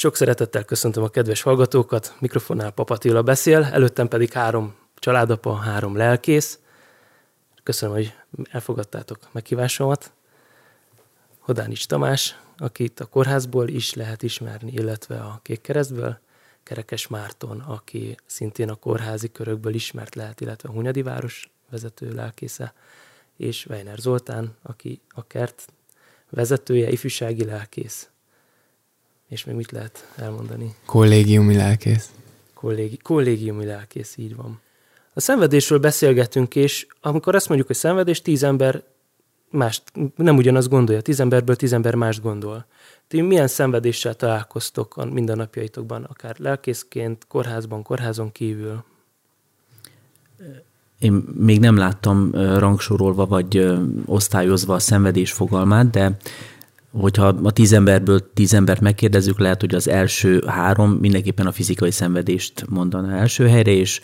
[0.00, 6.58] Sok szeretettel köszöntöm a kedves hallgatókat, mikrofonnál Papatilla beszél, előttem pedig három családapa, három lelkész.
[7.62, 8.14] Köszönöm, hogy
[8.50, 10.12] elfogadtátok meghívásomat.
[11.38, 16.18] Hodánics Tamás, akit a kórházból is lehet ismerni, illetve a Kék Keresztből,
[16.62, 22.74] Kerekes Márton, aki szintén a kórházi körökből ismert lehet, illetve a Hunyadi város vezető lelkésze,
[23.36, 25.66] és Weiner Zoltán, aki a kert
[26.30, 28.10] vezetője, ifjúsági lelkész.
[29.30, 30.74] És még mit lehet elmondani?
[30.84, 32.10] Kollégiumi lelkész.
[32.54, 34.60] Kollégi, kollégiumi lelkész, így van.
[35.12, 38.82] A szenvedésről beszélgetünk, és amikor azt mondjuk, hogy szenvedés, tíz ember
[39.50, 39.82] más,
[40.16, 42.66] nem ugyanaz gondolja, tíz emberből tíz ember más gondol.
[43.08, 48.84] Ti milyen szenvedéssel találkoztok a mindennapjaitokban, akár lelkészként, kórházban, kórházon kívül?
[50.98, 53.70] Én még nem láttam rangsorolva vagy
[54.04, 56.16] osztályozva a szenvedés fogalmát, de
[56.92, 61.90] hogyha a tíz emberből tíz embert megkérdezzük, lehet, hogy az első három mindenképpen a fizikai
[61.90, 64.00] szenvedést mondaná első helyre, és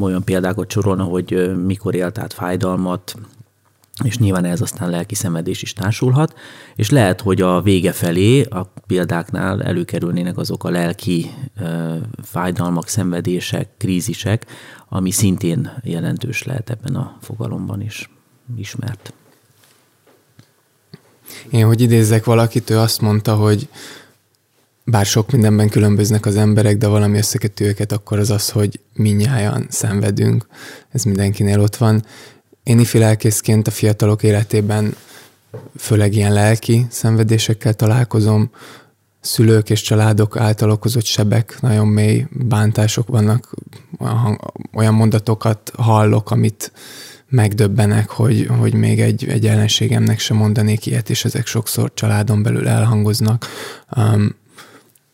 [0.00, 3.14] olyan példákat sorolna, hogy mikor élt át fájdalmat,
[4.04, 6.34] és nyilván ez aztán lelki szenvedés is társulhat,
[6.76, 13.68] és lehet, hogy a vége felé a példáknál előkerülnének azok a lelki ö, fájdalmak, szenvedések,
[13.78, 14.46] krízisek,
[14.88, 18.10] ami szintén jelentős lehet ebben a fogalomban is
[18.56, 19.14] ismert.
[21.50, 23.68] Én, hogy idézzek valakit, ő azt mondta, hogy
[24.84, 29.66] bár sok mindenben különböznek az emberek, de valami összekötő őket, akkor az az, hogy minnyáján
[29.70, 30.46] szenvedünk.
[30.92, 32.04] Ez mindenkinél ott van.
[32.62, 34.96] Én ifi lelkészként a fiatalok életében
[35.76, 38.50] főleg ilyen lelki szenvedésekkel találkozom,
[39.20, 43.54] szülők és családok által okozott sebek, nagyon mély bántások vannak,
[44.74, 46.72] olyan mondatokat hallok, amit
[47.32, 52.68] megdöbbenek, hogy, hogy még egy, egy ellenségemnek sem mondanék ilyet, és ezek sokszor családon belül
[52.68, 53.46] elhangoznak.
[53.96, 54.34] Um,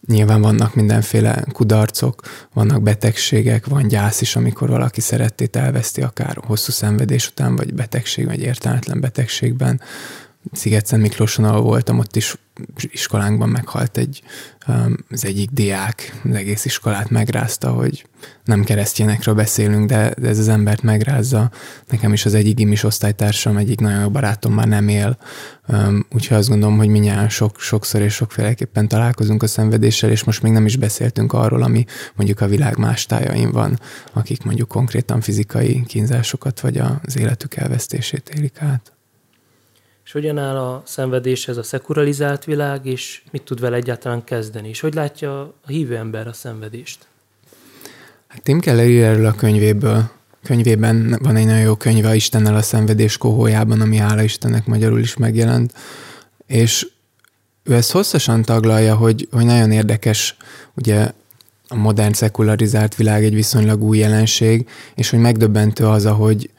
[0.06, 6.72] nyilván vannak mindenféle kudarcok, vannak betegségek, van gyász is, amikor valaki szerettét elveszti, akár hosszú
[6.72, 9.80] szenvedés után, vagy betegség, vagy értelmetlen betegségben.
[10.52, 12.36] Sziget-Szent Miklóson, ahol voltam, ott is
[12.76, 14.22] iskolánkban meghalt egy,
[14.68, 18.06] um, az egyik diák, az egész iskolát megrázta, hogy
[18.44, 21.50] nem keresztényekről beszélünk, de, de ez az embert megrázza.
[21.88, 25.18] Nekem is az egyik gimis osztálytársam, egyik nagyon jó barátom már nem él,
[25.68, 30.42] um, úgyhogy azt gondolom, hogy minnyáján sok, sokszor és sokféleképpen találkozunk a szenvedéssel, és most
[30.42, 31.84] még nem is beszéltünk arról, ami
[32.14, 33.80] mondjuk a világ más tájain van,
[34.12, 38.97] akik mondjuk konkrétan fizikai kínzásokat vagy az életük elvesztését élik át.
[40.08, 44.68] És hogyan áll a szenvedéshez a szekuralizált világ, és mit tud vele egyáltalán kezdeni?
[44.68, 47.06] És hogy látja a hívő ember a szenvedést?
[48.26, 50.10] Hát Tim Keller erről a könyvéből.
[50.42, 55.16] Könyvében van egy nagyon jó könyve, Istennel a szenvedés kohójában, ami hála Istennek magyarul is
[55.16, 55.72] megjelent.
[56.46, 56.88] És
[57.62, 60.36] ő ezt hosszasan taglalja, hogy, hogy nagyon érdekes,
[60.74, 61.12] ugye
[61.68, 66.50] a modern szekularizált világ egy viszonylag új jelenség, és hogy megdöbbentő az, ahogy,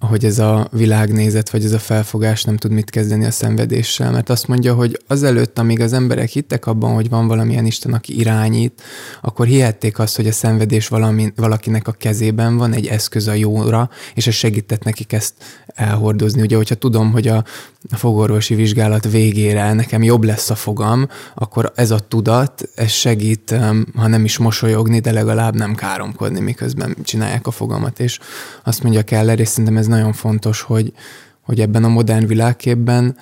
[0.00, 4.28] ahogy ez a világnézet, vagy ez a felfogás nem tud mit kezdeni a szenvedéssel, mert
[4.28, 8.82] azt mondja, hogy azelőtt, amíg az emberek hittek abban, hogy van valamilyen Isten, aki irányít,
[9.22, 13.90] akkor hihették azt, hogy a szenvedés valami, valakinek a kezében van, egy eszköz a jóra,
[14.14, 15.34] és ez segített nekik ezt
[15.66, 16.40] elhordozni.
[16.40, 17.44] Ugye, hogyha tudom, hogy a,
[17.90, 23.54] fogorvosi vizsgálat végére nekem jobb lesz a fogam, akkor ez a tudat, ez segít,
[23.94, 28.00] ha nem is mosolyogni, de legalább nem káromkodni, miközben csinálják a fogamat.
[28.00, 28.18] És
[28.64, 30.92] azt mondja Keller, és szerintem ez nagyon fontos, hogy,
[31.40, 33.16] hogy ebben a modern világképben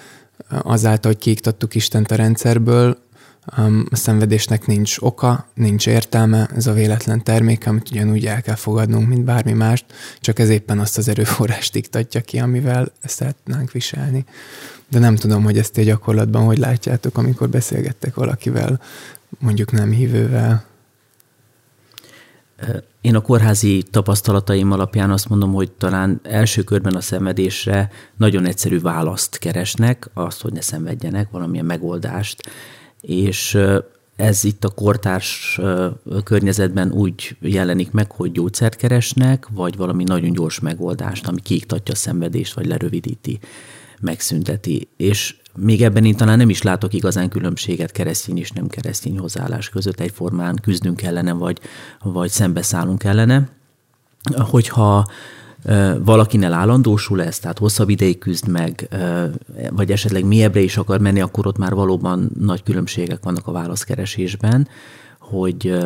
[0.48, 3.04] azáltal, hogy kiiktattuk Istent a rendszerből,
[3.90, 9.08] a szenvedésnek nincs oka, nincs értelme, ez a véletlen termék, amit ugyanúgy el kell fogadnunk,
[9.08, 9.84] mint bármi mást,
[10.20, 14.24] csak ez éppen azt az erőforrást iktatja ki, amivel ezt szeretnénk viselni.
[14.88, 18.80] De nem tudom, hogy ezt egy gyakorlatban hogy látjátok, amikor beszélgettek valakivel,
[19.38, 20.64] mondjuk nem hívővel.
[23.00, 28.80] Én a kórházi tapasztalataim alapján azt mondom, hogy talán első körben a szenvedésre nagyon egyszerű
[28.80, 32.50] választ keresnek, azt, hogy ne szenvedjenek, valamilyen megoldást,
[33.00, 33.58] és
[34.16, 35.60] ez itt a kortárs
[36.24, 41.96] környezetben úgy jelenik meg, hogy gyógyszert keresnek, vagy valami nagyon gyors megoldást, ami kiiktatja a
[41.96, 43.38] szenvedést, vagy lerövidíti,
[44.00, 44.88] megszünteti.
[44.96, 49.68] És még ebben én talán nem is látok igazán különbséget keresztény és nem keresztény hozzáállás
[49.68, 50.00] között.
[50.00, 51.60] Egyformán küzdünk ellene, vagy,
[52.02, 53.48] vagy szembeszállunk ellene.
[54.36, 55.06] Hogyha
[56.04, 58.88] valakinél állandósul ez, tehát hosszabb ideig küzd meg,
[59.70, 64.68] vagy esetleg mélyebbre is akar menni, akkor ott már valóban nagy különbségek vannak a válaszkeresésben,
[65.18, 65.78] hogy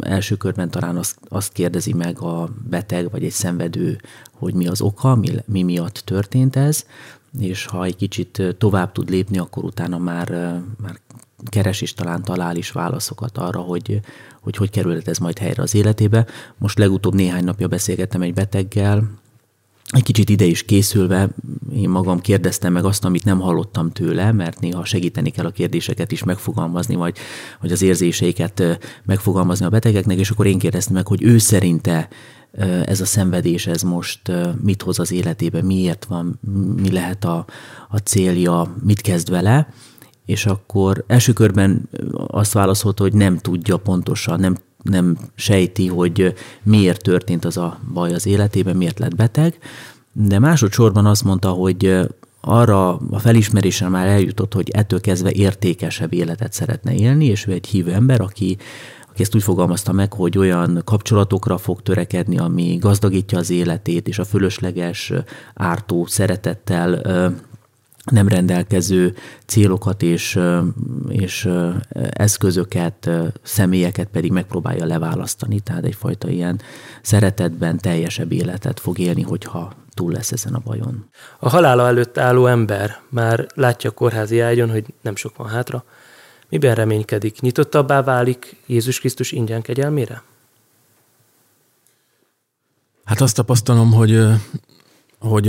[0.00, 4.00] első körben talán azt, azt kérdezi meg a beteg vagy egy szenvedő,
[4.32, 6.84] hogy mi az oka, mi, mi miatt történt ez,
[7.38, 10.28] és ha egy kicsit tovább tud lépni, akkor utána már,
[10.76, 11.00] már
[11.44, 14.00] keres és talán talál is válaszokat arra, hogy
[14.40, 16.26] hogy, hogy kerülhet ez majd helyre az életébe.
[16.58, 19.10] Most legutóbb néhány napja beszélgettem egy beteggel,
[19.90, 21.28] egy kicsit ide is készülve,
[21.74, 26.12] én magam kérdeztem meg azt, amit nem hallottam tőle, mert néha segíteni kell a kérdéseket
[26.12, 27.16] is megfogalmazni, vagy,
[27.60, 32.08] vagy az érzéseiket megfogalmazni a betegeknek, és akkor én kérdeztem meg, hogy ő szerinte
[32.84, 34.20] ez a szenvedés, ez most
[34.62, 36.40] mit hoz az életébe, miért van,
[36.76, 37.46] mi lehet a,
[37.88, 39.68] a célja, mit kezd vele,
[40.24, 41.88] és akkor első körben
[42.26, 48.12] azt válaszolta, hogy nem tudja pontosan, nem, nem sejti, hogy miért történt az a baj
[48.12, 49.58] az életében, miért lett beteg,
[50.12, 52.08] de másodszorban azt mondta, hogy
[52.40, 57.66] arra a felismerésre már eljutott, hogy ettől kezdve értékesebb életet szeretne élni, és ő egy
[57.66, 58.56] hívő ember, aki,
[59.10, 64.18] aki ezt úgy fogalmazta meg, hogy olyan kapcsolatokra fog törekedni, ami gazdagítja az életét, és
[64.18, 65.12] a fölösleges
[65.54, 67.02] ártó szeretettel
[68.10, 69.14] nem rendelkező
[69.46, 70.38] célokat és,
[71.08, 71.48] és
[72.10, 73.10] eszközöket,
[73.42, 76.60] személyeket pedig megpróbálja leválasztani, tehát egyfajta ilyen
[77.02, 81.08] szeretetben teljesebb életet fog élni, hogyha túl lesz ezen a bajon.
[81.38, 85.84] A halála előtt álló ember már látja a kórházi ágyon, hogy nem sok van hátra.
[86.48, 87.40] Miben reménykedik?
[87.40, 90.22] Nyitottabbá válik Jézus Krisztus ingyen kegyelmére?
[93.04, 94.26] Hát azt tapasztalom, hogy,
[95.18, 95.46] hogy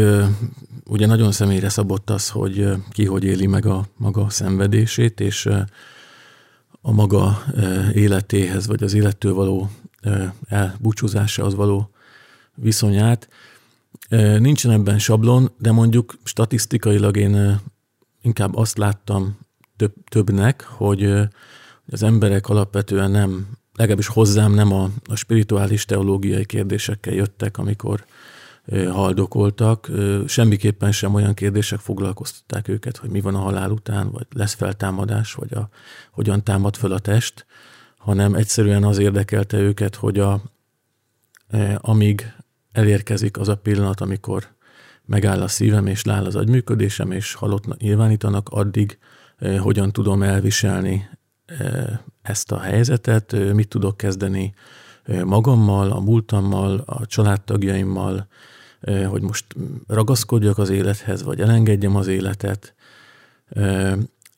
[0.86, 5.50] ugye nagyon személyre szabott az, hogy ki hogy éli meg a maga szenvedését, és
[6.82, 7.44] a maga
[7.94, 9.70] életéhez, vagy az élettől való
[10.48, 11.90] elbúcsúzásához való
[12.56, 13.30] viszonyát.
[14.40, 17.60] Nincsen ebben sablon, de mondjuk statisztikailag én
[18.22, 19.38] inkább azt láttam
[19.76, 21.14] több, többnek, hogy
[21.88, 28.06] az emberek alapvetően nem, legalábbis hozzám nem a, a spirituális teológiai kérdésekkel jöttek, amikor
[28.92, 29.92] haldokoltak.
[30.28, 35.34] Semmiképpen sem olyan kérdések foglalkoztatták őket, hogy mi van a halál után, vagy lesz feltámadás,
[35.34, 35.70] vagy a,
[36.12, 37.46] hogyan támad fel a test,
[37.98, 40.42] hanem egyszerűen az érdekelte őket, hogy a,
[41.78, 42.34] amíg
[42.72, 44.48] elérkezik az a pillanat, amikor
[45.06, 48.98] megáll a szívem, és leáll az agyműködésem, és halott nyilvánítanak, addig
[49.60, 51.10] hogyan tudom elviselni
[52.22, 54.54] ezt a helyzetet, mit tudok kezdeni
[55.24, 58.28] magammal, a múltammal, a családtagjaimmal,
[59.10, 59.46] hogy most
[59.88, 62.74] ragaszkodjak az élethez, vagy elengedjem az életet.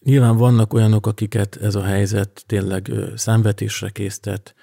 [0.04, 4.56] Nyilván vannak olyanok, akiket ez a helyzet tényleg számvetésre késztet,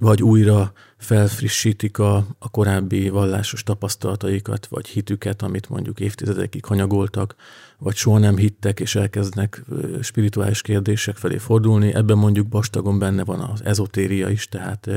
[0.00, 7.34] vagy újra felfrissítik a, a korábbi vallásos tapasztalataikat, vagy hitüket, amit mondjuk évtizedekig hanyagoltak,
[7.78, 9.62] vagy soha nem hittek, és elkezdnek
[10.00, 11.94] spirituális kérdések felé fordulni.
[11.94, 14.88] Ebben mondjuk bastagon benne van az ezotéria is, tehát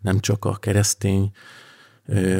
[0.00, 1.30] nem csak a keresztény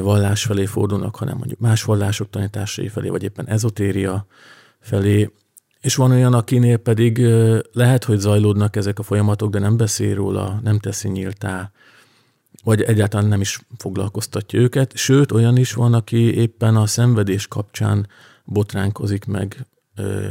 [0.00, 4.26] vallás felé fordulnak, hanem mondjuk más vallások tanításai felé, vagy éppen ezotéria
[4.80, 5.30] felé.
[5.80, 7.18] És van olyan, akinél pedig
[7.72, 11.72] lehet, hogy zajlódnak ezek a folyamatok, de nem beszél róla, nem teszi nyíltá,
[12.64, 14.96] vagy egyáltalán nem is foglalkoztatja őket.
[14.96, 18.08] Sőt, olyan is van, aki éppen a szenvedés kapcsán
[18.44, 20.26] botránkozik meg ö,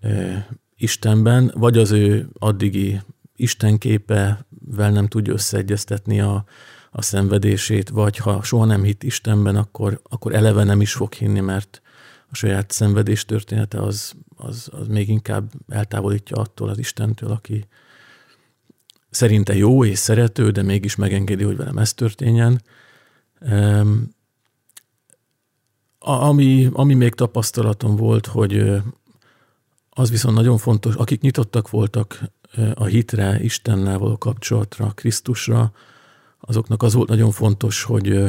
[0.00, 0.32] ö,
[0.76, 3.00] Istenben, vagy az ő addigi
[3.36, 6.44] istenképevel nem tudja összeegyeztetni a,
[6.98, 11.40] a szenvedését, vagy ha soha nem hitt Istenben, akkor, akkor eleve nem is fog hinni,
[11.40, 11.82] mert
[12.30, 17.66] a saját szenvedés története az, az, az még inkább eltávolítja attól az Istentől, aki,
[19.10, 22.62] szerinte jó és szerető, de mégis megengedi, hogy velem ez történjen.
[25.98, 28.82] Ami, ami még tapasztalatom volt, hogy
[29.90, 32.20] az viszont nagyon fontos, akik nyitottak voltak
[32.74, 35.72] a hitre, Istennel való kapcsolatra, Krisztusra,
[36.40, 38.22] azoknak az volt nagyon fontos, hogy,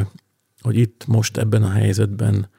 [0.62, 2.50] hogy itt most ebben a helyzetben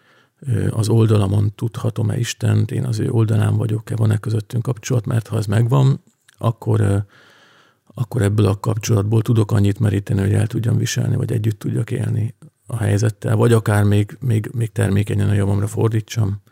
[0.70, 5.46] az oldalamon tudhatom-e Istent, én az ő oldalán vagyok-e, van-e közöttünk kapcsolat, mert ha ez
[5.46, 6.02] megvan,
[6.38, 7.04] akkor
[7.94, 12.34] akkor ebből a kapcsolatból tudok annyit meríteni, hogy el tudjam viselni, vagy együtt tudjak élni
[12.66, 16.42] a helyzettel, vagy akár még, még, még termékenyen a javamra fordítsam.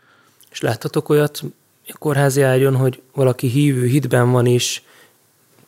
[0.51, 1.43] És láthatok olyat
[1.87, 4.83] a kórházi ágyon, hogy valaki hívő, hitben van is,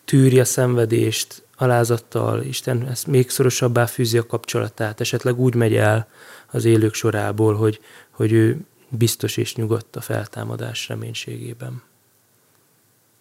[0.06, 6.08] tűri a szenvedést, alázattal, Isten ezt még szorosabbá fűzi a kapcsolatát, esetleg úgy megy el
[6.52, 11.82] az élők sorából, hogy, hogy ő biztos és nyugodt a feltámadás reménységében.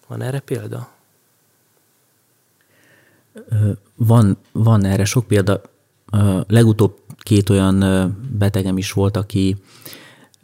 [0.06, 0.88] Van erre példa?
[3.94, 5.60] Van, van erre sok példa.
[6.46, 7.78] Legutóbb két olyan
[8.38, 9.56] betegem is volt, aki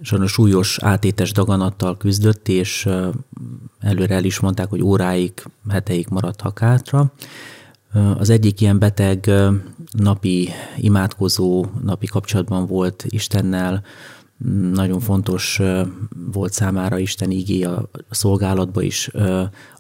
[0.01, 2.89] sajnos súlyos átétes daganattal küzdött, és
[3.81, 5.33] előre el is mondták, hogy óráig,
[5.69, 7.13] heteig maradhat hátra.
[8.19, 9.31] Az egyik ilyen beteg
[9.91, 13.83] napi imádkozó, napi kapcsolatban volt Istennel,
[14.73, 15.61] nagyon fontos
[16.33, 19.11] volt számára Isten igé a szolgálatba is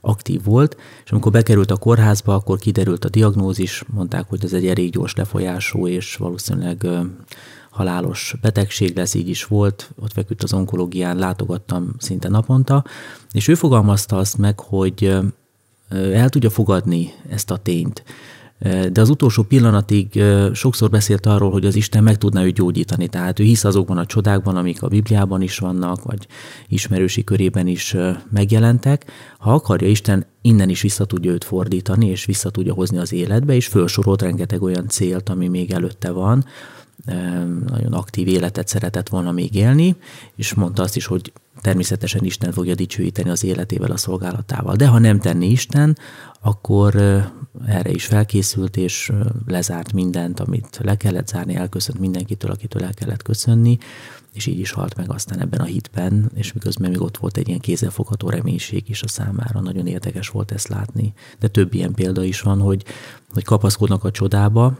[0.00, 4.66] aktív volt, és amikor bekerült a kórházba, akkor kiderült a diagnózis, mondták, hogy ez egy
[4.66, 6.86] elég gyors lefolyású és valószínűleg
[7.70, 12.84] halálos betegség lesz, így is volt, ott feküdt az onkológián, látogattam szinte naponta,
[13.32, 15.18] és ő fogalmazta azt meg, hogy
[15.90, 18.04] el tudja fogadni ezt a tényt,
[18.92, 23.08] de az utolsó pillanatig sokszor beszélt arról, hogy az Isten meg tudná őt gyógyítani.
[23.08, 26.26] Tehát ő hisz azokban a csodákban, amik a Bibliában is vannak, vagy
[26.68, 27.96] ismerősi körében is
[28.30, 29.04] megjelentek.
[29.38, 33.54] Ha akarja, Isten innen is vissza tudja őt fordítani, és vissza tudja hozni az életbe,
[33.54, 36.44] és felsorolt rengeteg olyan célt, ami még előtte van,
[37.66, 39.96] nagyon aktív életet szeretett volna még élni,
[40.36, 44.76] és mondta azt is, hogy természetesen Isten fogja dicsőíteni az életével, a szolgálatával.
[44.76, 45.98] De ha nem tenni Isten,
[46.40, 46.94] akkor
[47.66, 49.12] erre is felkészült, és
[49.46, 53.78] lezárt mindent, amit le kellett zárni, elköszönt mindenkitől, akitől el kellett köszönni,
[54.32, 57.48] és így is halt meg aztán ebben a hitben, és miközben még ott volt egy
[57.48, 61.12] ilyen kézzelfogható reménység is a számára, nagyon érdekes volt ezt látni.
[61.38, 62.84] De több ilyen példa is van, hogy,
[63.32, 64.76] hogy kapaszkodnak a csodába,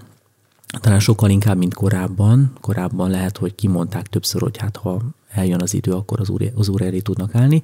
[0.81, 2.53] talán sokkal inkább, mint korábban.
[2.61, 6.69] Korábban lehet, hogy kimondták többször, hogy hát ha eljön az idő, akkor az úr, az
[6.69, 7.63] úr elé tudnak állni.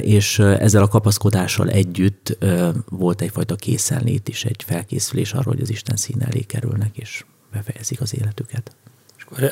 [0.00, 2.38] És ezzel a kapaszkodással együtt
[2.88, 8.00] volt egyfajta készenlét is, egy felkészülés arra, hogy az Isten szín elé kerülnek, és befejezik
[8.00, 8.76] az életüket.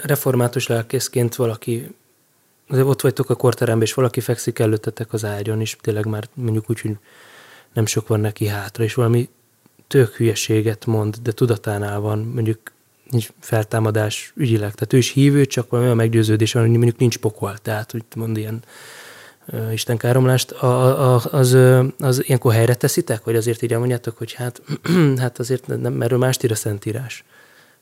[0.02, 1.94] Református lelkészként valaki,
[2.68, 6.80] ott vagytok a korteremben, és valaki fekszik előttetek az ágyon, és tényleg már mondjuk úgy,
[6.80, 6.96] hogy
[7.72, 9.28] nem sok van neki hátra, és valami
[9.92, 12.58] tök hülyeséget mond, de tudatánál van, mondjuk
[13.10, 14.74] nincs feltámadás ügyileg.
[14.74, 17.58] Tehát ő is hívő, csak valami olyan meggyőződés van, hogy mondjuk nincs pokol.
[17.58, 18.62] Tehát, hogy mond ilyen
[19.48, 21.56] uh, Isten káromlást, a, a, az,
[21.98, 23.24] az ilyenkor helyre teszitek?
[23.24, 24.62] Vagy azért így elmondjátok, hogy hát,
[25.22, 27.24] hát azért nem, erről mást ír a Szentírás.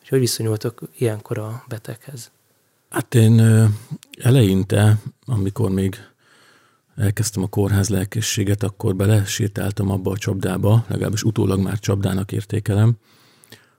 [0.02, 2.30] És hogy viszonyultok ilyenkor a beteghez?
[2.88, 3.66] Hát én
[4.20, 5.96] eleinte, amikor még
[6.96, 12.96] elkezdtem a kórház lelkészséget, akkor belesétáltam abba a csapdába, legalábbis utólag már csapdának értékelem,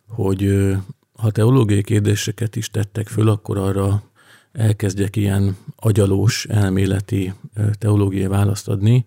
[0.08, 0.72] hogy
[1.14, 4.04] ha teológiai kérdéseket is tettek föl, akkor arra
[4.52, 7.34] elkezdjek ilyen agyalós, elméleti
[7.80, 9.06] teológiai választ adni.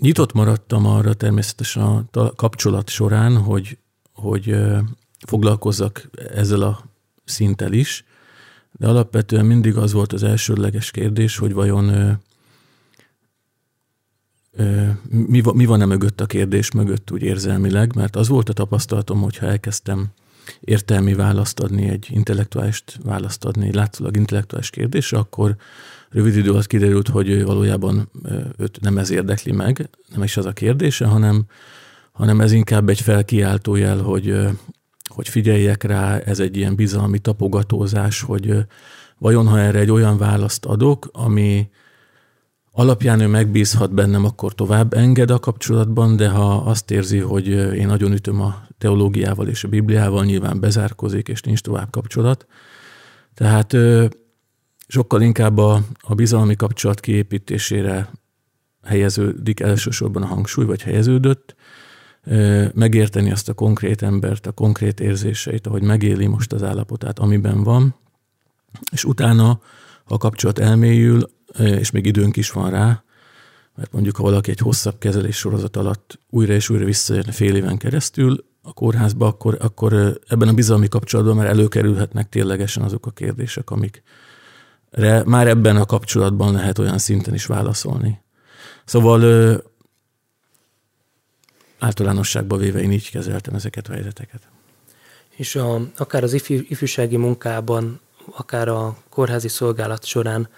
[0.00, 1.82] Nyitott maradtam arra természetesen
[2.12, 3.78] a kapcsolat során, hogy,
[4.12, 4.56] hogy
[5.26, 6.84] foglalkozzak ezzel a
[7.24, 8.04] szinttel is,
[8.72, 12.10] de alapvetően mindig az volt az elsődleges kérdés, hogy vajon ö,
[14.52, 19.20] ö, mi, mi van-e mögött a kérdés mögött úgy érzelmileg, mert az volt a tapasztalatom,
[19.20, 20.08] hogyha elkezdtem
[20.60, 25.56] értelmi választ adni, egy intellektuális választ adni, egy látszólag intellektuális kérdésre, akkor
[26.10, 28.10] rövid idő alatt kiderült, hogy valójában
[28.58, 31.44] őt nem ez érdekli meg, nem is az a kérdése, hanem,
[32.12, 34.36] hanem ez inkább egy felkiáltójel, hogy
[35.12, 38.56] hogy figyeljek rá, ez egy ilyen bizalmi tapogatózás, hogy
[39.18, 41.70] vajon ha erre egy olyan választ adok, ami
[42.72, 47.86] alapján ő megbízhat bennem, akkor tovább enged a kapcsolatban, de ha azt érzi, hogy én
[47.86, 52.46] nagyon ütöm a teológiával és a Bibliával, nyilván bezárkozik, és nincs tovább kapcsolat.
[53.34, 53.76] Tehát
[54.86, 58.10] sokkal inkább a, a bizalmi kapcsolat kiépítésére
[58.84, 61.54] helyeződik elsősorban a hangsúly, vagy helyeződött,
[62.74, 67.94] megérteni azt a konkrét embert, a konkrét érzéseit, ahogy megéli most az állapotát, amiben van,
[68.92, 69.60] és utána,
[70.04, 73.02] ha a kapcsolat elmélyül, és még időnk is van rá,
[73.74, 77.76] mert mondjuk ha valaki egy hosszabb kezelés sorozat alatt újra és újra visszajön fél éven
[77.76, 83.70] keresztül a kórházba, akkor, akkor ebben a bizalmi kapcsolatban már előkerülhetnek ténylegesen azok a kérdések,
[83.70, 84.02] amik
[85.24, 88.22] már ebben a kapcsolatban lehet olyan szinten is válaszolni.
[88.84, 89.62] Szóval
[91.82, 94.42] általánosságban véve én így kezeltem ezeket a helyzeteket.
[95.30, 100.48] És a, akár az ifj, ifjúsági munkában, akár a kórházi szolgálat során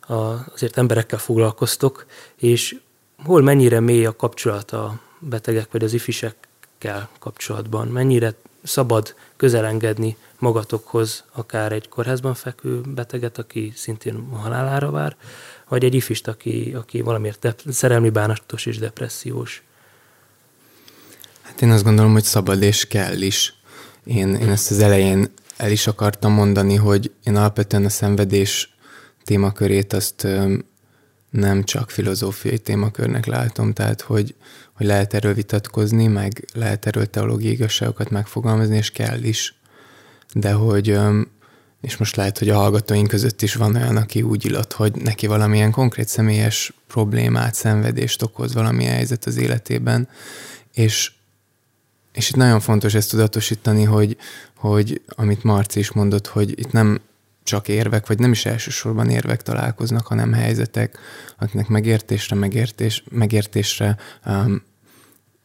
[0.00, 0.14] a,
[0.52, 2.76] azért emberekkel foglalkoztok, és
[3.24, 7.88] hol mennyire mély a kapcsolat a betegek vagy az ifjúságkel kapcsolatban?
[7.88, 15.16] Mennyire szabad közelengedni magatokhoz akár egy kórházban fekvő beteget, aki szintén halálára vár,
[15.68, 19.62] vagy egy ifist, aki, aki valamiért de, szerelmi bánatos és depressziós?
[21.54, 23.54] Hát én azt gondolom, hogy szabad és kell is.
[24.04, 28.76] Én, én ezt az elején el is akartam mondani, hogy én alapvetően a szenvedés
[29.24, 30.26] témakörét azt
[31.30, 34.34] nem csak filozófiai témakörnek látom, tehát hogy,
[34.72, 39.54] hogy lehet erről vitatkozni, meg lehet erről teológiai igazságokat megfogalmazni, és kell is.
[40.32, 40.98] De hogy,
[41.80, 45.26] és most lehet, hogy a hallgatóink között is van olyan, aki úgy illat, hogy neki
[45.26, 50.08] valamilyen konkrét személyes problémát, szenvedést okoz valamilyen helyzet az életében,
[50.72, 51.12] és
[52.14, 54.16] és itt nagyon fontos ezt tudatosítani, hogy,
[54.56, 57.00] hogy amit Marci is mondott, hogy itt nem
[57.42, 60.98] csak érvek, vagy nem is elsősorban érvek találkoznak, hanem helyzetek,
[61.38, 64.62] akiknek megértésre, megértés, megértésre, um,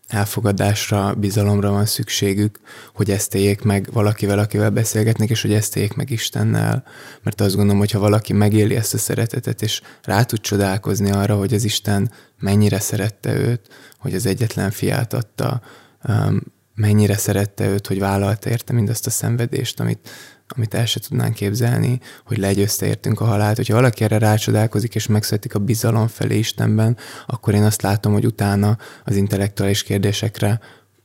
[0.08, 2.60] elfogadásra, bizalomra van szükségük,
[2.94, 6.84] hogy ezt éljék meg valakivel, akivel beszélgetnek, és hogy ezt éljék meg Istennel.
[7.24, 11.36] Mert azt gondolom, hogy ha valaki megéli ezt a szeretetet, és rá tud csodálkozni arra,
[11.36, 13.62] hogy az Isten mennyire szerette őt,
[13.98, 15.62] hogy az egyetlen fiát adta,
[16.08, 16.42] um,
[16.80, 20.10] mennyire szerette őt, hogy vállalta érte mindazt a szenvedést, amit,
[20.48, 23.56] amit el se tudnánk képzelni, hogy legyőzte értünk a halált.
[23.56, 28.26] Hogyha valaki erre rácsodálkozik, és megszületik a bizalom felé Istenben, akkor én azt látom, hogy
[28.26, 30.60] utána az intellektuális kérdésekre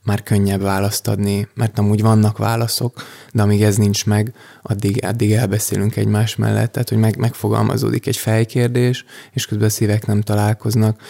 [0.05, 3.03] már könnyebb választ adni, mert amúgy vannak válaszok,
[3.33, 8.17] de amíg ez nincs meg, addig, addig elbeszélünk egymás mellett, tehát hogy meg, megfogalmazódik egy
[8.17, 11.01] fejkérdés, és közben a szívek nem találkoznak.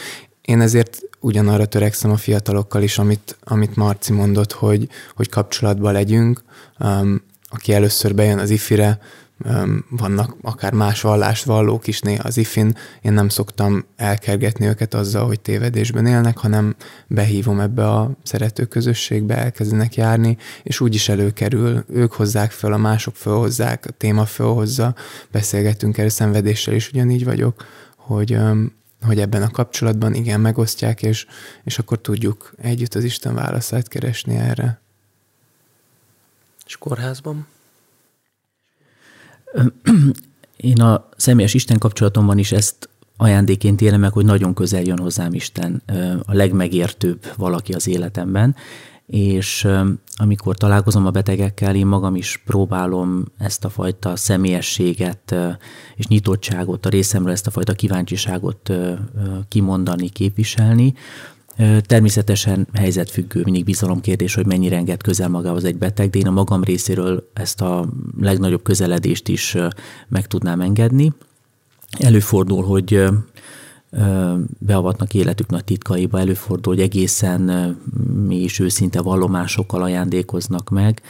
[0.44, 6.42] Én ezért ugyanarra törekszem a fiatalokkal is, amit, amit Marci mondott, hogy, hogy kapcsolatban legyünk.
[6.78, 8.98] Um, aki először bejön az ifire,
[9.44, 14.94] um, vannak akár más vallást vallók is néha az ifin, én nem szoktam elkergetni őket
[14.94, 16.74] azzal, hogy tévedésben élnek, hanem
[17.06, 22.78] behívom ebbe a szerető közösségbe, elkezdenek járni, és úgy is előkerül, ők hozzák föl, a
[22.78, 24.94] mások fölhozzák, a téma fölhozza,
[25.30, 27.64] beszélgetünk erről, szenvedéssel is ugyanígy vagyok,
[27.96, 28.72] hogy um,
[29.04, 31.26] hogy ebben a kapcsolatban igen, megosztják, és,
[31.64, 34.80] és akkor tudjuk együtt az Isten válaszát keresni erre.
[36.66, 37.46] És kórházban?
[40.56, 45.32] Én a személyes Isten kapcsolatomban is ezt ajándéként élem meg, hogy nagyon közel jön hozzám
[45.32, 45.82] Isten,
[46.24, 48.56] a legmegértőbb valaki az életemben,
[49.06, 49.68] és
[50.16, 55.34] amikor találkozom a betegekkel, én magam is próbálom ezt a fajta személyességet
[55.96, 58.72] és nyitottságot, a részemről ezt a fajta kíváncsiságot
[59.48, 60.94] kimondani, képviselni.
[61.80, 66.64] Természetesen helyzetfüggő, mindig bizalomkérdés, hogy mennyire enged közel magához egy beteg, de én a magam
[66.64, 67.88] részéről ezt a
[68.20, 69.56] legnagyobb közeledést is
[70.08, 71.12] meg tudnám engedni.
[71.98, 73.04] Előfordul, hogy
[74.58, 77.40] beavatnak életük nagy titkaiba, előfordul, hogy egészen
[78.26, 81.02] mi is őszinte vallomásokkal ajándékoznak meg,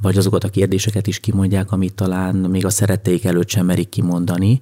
[0.00, 4.60] vagy azokat a kérdéseket is kimondják, amit talán még a szeretteik előtt sem merik kimondani,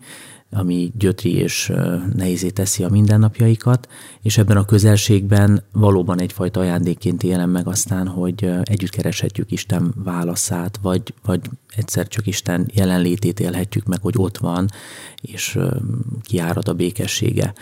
[0.51, 1.73] ami gyötri és
[2.15, 3.89] nehézé teszi a mindennapjaikat,
[4.23, 10.79] és ebben a közelségben valóban egyfajta ajándékként élem meg aztán, hogy együtt kereshetjük Isten válaszát,
[10.83, 11.41] vagy, vagy
[11.77, 14.69] egyszer csak Isten jelenlétét élhetjük meg, hogy ott van,
[15.21, 15.59] és
[16.23, 17.55] kiárad a békessége.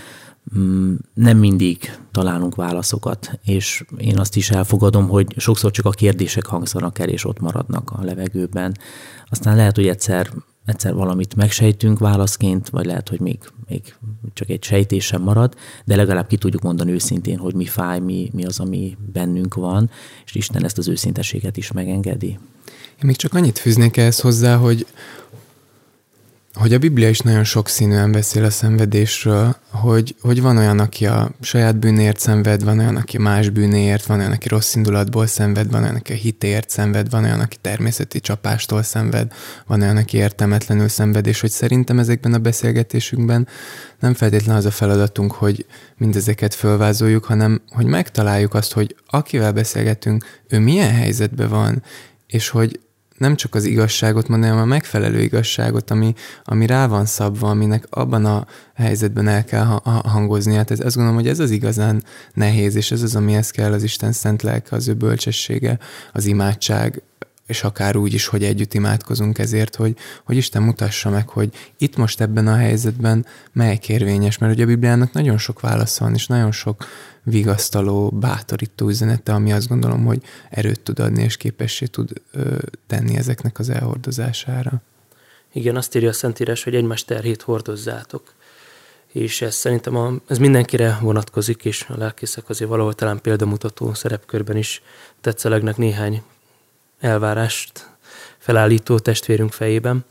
[0.58, 6.46] Mm, nem mindig találunk válaszokat, és én azt is elfogadom, hogy sokszor csak a kérdések
[6.46, 8.76] hangzanak el, és ott maradnak a levegőben.
[9.24, 10.30] Aztán lehet, hogy egyszer
[10.66, 13.94] egyszer valamit megsejtünk válaszként, vagy lehet, hogy még, még
[14.32, 18.44] csak egy sejtésem marad, de legalább ki tudjuk mondani őszintén, hogy mi fáj, mi, mi
[18.44, 19.90] az, ami bennünk van,
[20.24, 22.38] és Isten ezt az őszintességet is megengedi.
[22.96, 24.86] Én még csak annyit fűznék ehhez hozzá, hogy,
[26.56, 31.30] hogy a Biblia is nagyon sokszínűen beszél a szenvedésről, hogy, hogy van olyan, aki a
[31.40, 35.82] saját bűnért szenved, van olyan, aki más bűnéért, van olyan, aki rossz indulatból szenved, van
[35.82, 39.32] olyan, aki a hitéért szenved, van olyan, aki természeti csapástól szenved,
[39.66, 43.48] van olyan, aki értelmetlenül szenved, és hogy szerintem ezekben a beszélgetésünkben
[44.00, 45.66] nem feltétlenül az a feladatunk, hogy
[45.96, 51.82] mindezeket fölvázoljuk, hanem hogy megtaláljuk azt, hogy akivel beszélgetünk, ő milyen helyzetben van,
[52.26, 52.80] és hogy
[53.18, 57.86] nem csak az igazságot mondani, hanem a megfelelő igazságot, ami, ami rá van szabva, aminek
[57.90, 60.54] abban a helyzetben el kell hangozni.
[60.54, 62.02] Hát ez, azt gondolom, hogy ez az igazán
[62.34, 65.78] nehéz, és ez az, amihez kell az Isten szent lelke, az ő bölcsessége,
[66.12, 67.02] az imádság,
[67.46, 71.96] és akár úgy is, hogy együtt imádkozunk ezért, hogy, hogy Isten mutassa meg, hogy itt
[71.96, 76.26] most ebben a helyzetben melyik érvényes, mert ugye a Bibliának nagyon sok válasza van, és
[76.26, 76.84] nagyon sok
[77.22, 82.56] vigasztaló, bátorító üzenete, ami azt gondolom, hogy erőt tud adni, és képessé tud ö,
[82.86, 84.82] tenni ezeknek az elhordozására.
[85.52, 88.34] Igen, azt írja a Szentírás, hogy egymás terhét hordozzátok.
[89.12, 94.56] És ez szerintem a, ez mindenkire vonatkozik, és a lelkészek azért valahol talán példamutató szerepkörben
[94.56, 94.82] is
[95.20, 96.22] tetszelegnek néhány
[97.00, 97.90] elvárást
[98.38, 100.04] felállító testvérünk fejében.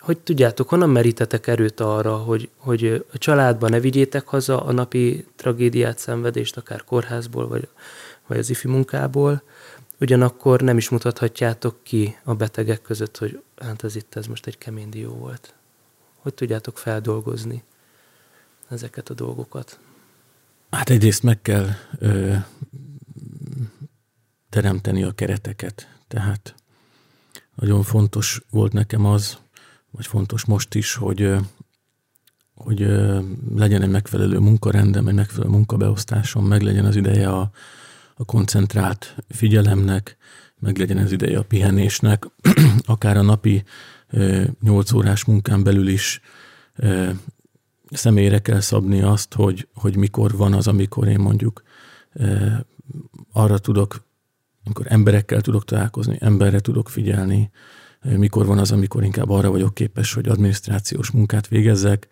[0.00, 5.26] Hogy tudjátok, honnan merítetek erőt arra, hogy, hogy a családban ne vigyétek haza a napi
[5.36, 7.68] tragédiát, szenvedést, akár kórházból, vagy,
[8.26, 9.42] vagy az ifi munkából,
[10.00, 14.58] ugyanakkor nem is mutathatjátok ki a betegek között, hogy hát ez itt, ez most egy
[14.58, 15.54] kemény dió volt.
[16.16, 17.62] Hogy tudjátok feldolgozni
[18.68, 19.78] ezeket a dolgokat?
[20.70, 21.66] Hát egyrészt meg kell
[21.98, 22.34] ö,
[24.50, 25.88] teremteni a kereteket.
[26.08, 26.54] Tehát
[27.54, 29.38] nagyon fontos volt nekem az,
[29.90, 31.34] vagy fontos most is, hogy,
[32.54, 32.80] hogy
[33.54, 37.50] legyen egy megfelelő munkarendem, egy megfelelő munkabeosztásom, meg legyen az ideje a,
[38.14, 40.16] a koncentrált figyelemnek,
[40.58, 42.26] meg legyen az ideje a pihenésnek,
[42.84, 43.64] akár a napi
[44.60, 46.20] nyolc órás munkán belül is
[47.90, 51.62] személyre kell szabni azt, hogy, hogy mikor van az, amikor én mondjuk
[53.32, 54.08] arra tudok,
[54.64, 57.50] amikor emberekkel tudok találkozni, emberre tudok figyelni,
[58.02, 62.08] mikor van az, amikor inkább arra vagyok képes, hogy adminisztrációs munkát végezzek.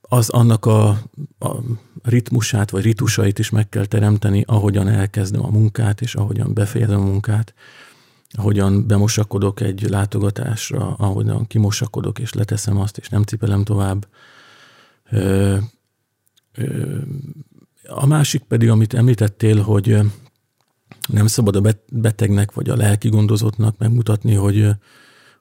[0.00, 0.88] Az annak a,
[1.38, 1.56] a
[2.02, 7.04] ritmusát vagy ritusait is meg kell teremteni, ahogyan elkezdem a munkát, és ahogyan befejezem a
[7.04, 7.54] munkát,
[8.30, 14.06] ahogyan bemosakodok egy látogatásra, ahogyan kimosakodok, és leteszem azt, és nem cipelem tovább.
[17.88, 19.98] A másik pedig, amit említettél, hogy
[21.08, 24.68] nem szabad a betegnek vagy a lelki gondozottnak megmutatni, hogy,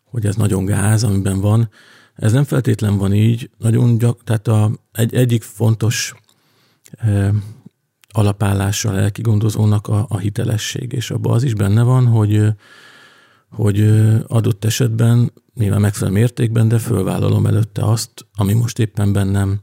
[0.04, 1.70] hogy ez nagyon gáz, amiben van.
[2.16, 3.50] Ez nem feltétlen van így.
[3.58, 6.14] Nagyon gyak, tehát a, egy, egyik fontos
[6.98, 7.34] e,
[8.10, 12.46] alapállása a lelki gondozónak a, a hitelesség, és abban az is benne van, hogy,
[13.50, 13.82] hogy
[14.28, 19.62] adott esetben, nyilván megfelelő mértékben, de fölvállalom előtte azt, ami most éppen bennem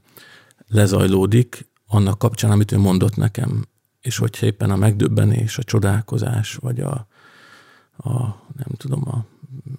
[0.67, 3.65] lezajlódik, annak kapcsán, amit ő mondott nekem
[4.01, 7.07] és hogyha éppen a megdöbbenés, a csodálkozás, vagy a,
[7.97, 8.19] a
[8.57, 9.25] nem tudom, a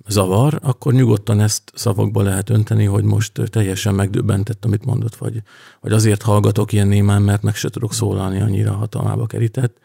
[0.07, 5.41] zavar, akkor nyugodtan ezt szavakba lehet önteni, hogy most teljesen megdöbbentett, amit mondott, vagy,
[5.81, 9.77] vagy azért hallgatok ilyen némán, mert meg se tudok szólalni, annyira hatalmába kerített.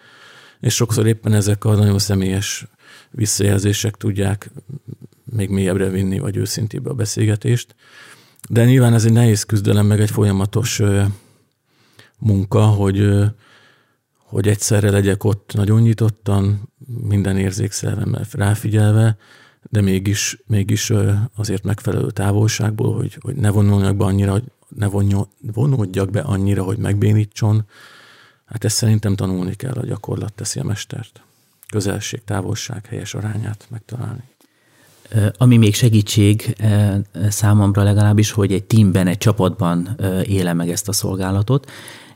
[0.60, 2.66] És sokszor éppen ezek a nagyon személyes
[3.10, 4.50] visszajelzések tudják
[5.24, 7.74] még mélyebbre vinni, vagy őszintébe a beszélgetést.
[8.48, 10.82] De nyilván ez egy nehéz küzdelem, meg egy folyamatos
[12.18, 13.24] munka, hogy
[14.34, 16.72] hogy egyszerre legyek ott nagyon nyitottan,
[17.02, 19.16] minden érzékszervemmel ráfigyelve,
[19.70, 20.92] de mégis, mégis
[21.36, 24.86] azért megfelelő távolságból, hogy, hogy ne vonuljak be annyira, hogy ne
[25.52, 27.64] vonódjak be annyira, hogy megbénítson.
[28.44, 31.22] Hát ezt szerintem tanulni kell, a gyakorlat teszi a mestert.
[31.68, 34.22] Közelség, távolság, helyes arányát megtalálni.
[35.38, 36.56] Ami még segítség
[37.28, 41.70] számomra legalábbis, hogy egy teamben, egy csapatban élem meg ezt a szolgálatot,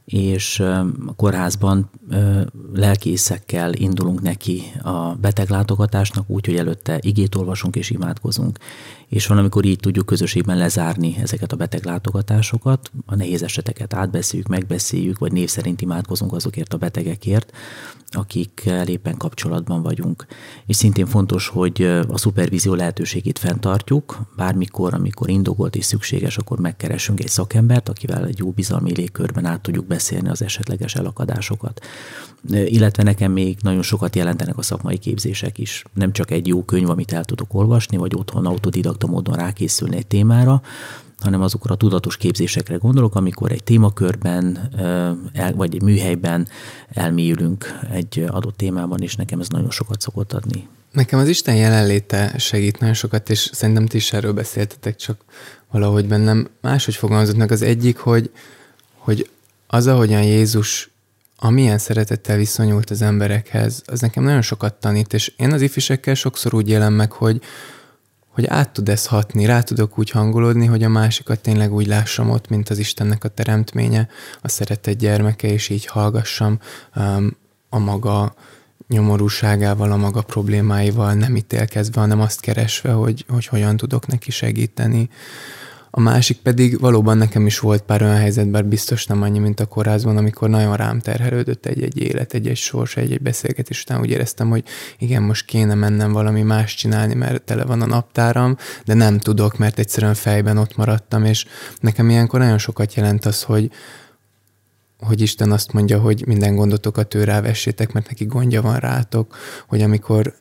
[0.09, 1.90] és a kórházban
[2.75, 8.59] lelkészekkel indulunk neki a beteglátogatásnak, úgy, hogy előtte igét olvasunk és imádkozunk.
[9.09, 15.18] És van, amikor így tudjuk közösségben lezárni ezeket a beteglátogatásokat, a nehéz eseteket átbeszéljük, megbeszéljük,
[15.18, 17.53] vagy név szerint imádkozunk azokért a betegekért,
[18.11, 20.27] akik éppen kapcsolatban vagyunk.
[20.66, 27.21] És szintén fontos, hogy a szupervízió lehetőségét fenntartjuk, bármikor, amikor indokolt és szükséges, akkor megkeresünk
[27.21, 31.81] egy szakembert, akivel egy jó bizalmi légkörben át tudjuk beszélni az esetleges elakadásokat.
[32.51, 35.85] Illetve nekem még nagyon sokat jelentenek a szakmai képzések is.
[35.94, 38.47] Nem csak egy jó könyv, amit el tudok olvasni, vagy otthon
[38.98, 40.62] autodidakta módon rákészülni egy témára,
[41.18, 44.70] hanem azokra a tudatos képzésekre gondolok, amikor egy témakörben
[45.54, 46.48] vagy egy műhelyben
[46.88, 50.68] elmélyülünk egy adott témában, és nekem ez nagyon sokat szokott adni.
[50.92, 55.24] Nekem az Isten jelenléte segít nagyon sokat, és szerintem ti is erről beszéltetek, csak
[55.70, 58.30] valahogy bennem máshogy fogalmazott meg az egyik, hogy,
[58.96, 59.30] hogy
[59.66, 60.90] az, ahogyan Jézus
[61.40, 66.54] amilyen szeretettel viszonyult az emberekhez, az nekem nagyon sokat tanít, és én az ifisekkel sokszor
[66.54, 67.40] úgy élem meg, hogy,
[68.38, 72.31] hogy át tud ez hatni, rá tudok úgy hangolódni, hogy a másikat tényleg úgy lássam
[72.31, 74.09] ott, mint az Istennek a teremtménye,
[74.42, 76.59] a szeretett gyermeke, és így hallgassam
[76.96, 77.37] um,
[77.68, 78.35] a maga
[78.88, 85.11] nyomorúságával, a maga problémáival, nem ítélkezve, hanem azt keresve, hogy, hogy hogyan tudok neki segíteni.
[85.90, 89.61] A másik pedig valóban nekem is volt pár olyan helyzet, bár biztos nem annyi, mint
[89.61, 94.01] a kórházban, amikor nagyon rám terhelődött egy-egy élet, egy-egy sors, egy-egy beszélgetés után.
[94.01, 94.64] Úgy éreztem, hogy
[94.98, 99.59] igen, most kéne mennem valami más csinálni, mert tele van a naptáram, de nem tudok,
[99.59, 101.46] mert egyszerűen fejben ott maradtam, és
[101.81, 103.70] nekem ilyenkor nagyon sokat jelent az, hogy,
[104.98, 109.37] hogy Isten azt mondja, hogy minden gondotokat ő rávessétek, mert neki gondja van rátok,
[109.68, 110.35] hogy amikor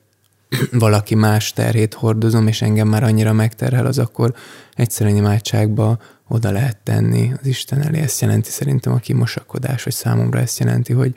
[0.71, 4.33] valaki más terhét hordozom, és engem már annyira megterhel, az akkor
[4.73, 7.99] egyszerűen imádságba oda lehet tenni az Isten elé.
[7.99, 11.15] Ezt jelenti szerintem a kimosakodás, vagy számomra ezt jelenti, hogy,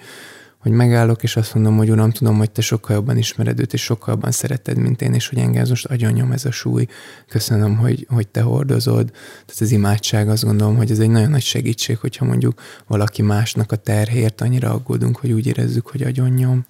[0.58, 3.82] hogy megállok, és azt mondom, hogy Uram, tudom, hogy Te sokkal jobban ismered őt, és
[3.82, 6.86] sokkal jobban szereted, mint én, és hogy engem most agyon nyom ez a súly.
[7.28, 9.10] Köszönöm, hogy, hogy Te hordozod.
[9.46, 13.72] Tehát az imádság, azt gondolom, hogy ez egy nagyon nagy segítség, hogyha mondjuk valaki másnak
[13.72, 16.66] a terhért annyira aggódunk, hogy úgy érezzük, hogy agyon nyom.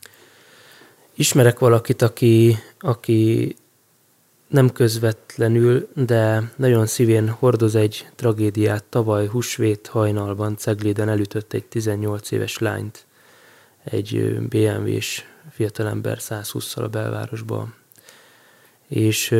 [1.20, 3.56] Ismerek valakit, aki, aki
[4.48, 8.84] nem közvetlenül, de nagyon szívén hordoz egy tragédiát.
[8.84, 13.06] Tavaly húsvét hajnalban Cegléden elütött egy 18 éves lányt
[13.84, 17.68] egy BMW-s fiatalember 120-szal a belvárosba.
[18.88, 19.34] És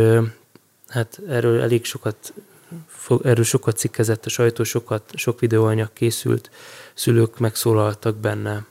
[0.88, 2.32] hát erről elég sokat,
[3.22, 6.50] erről sokat cikkezett a sajtó, sokat, sok videóanyag készült,
[6.94, 8.64] szülők megszólaltak benne,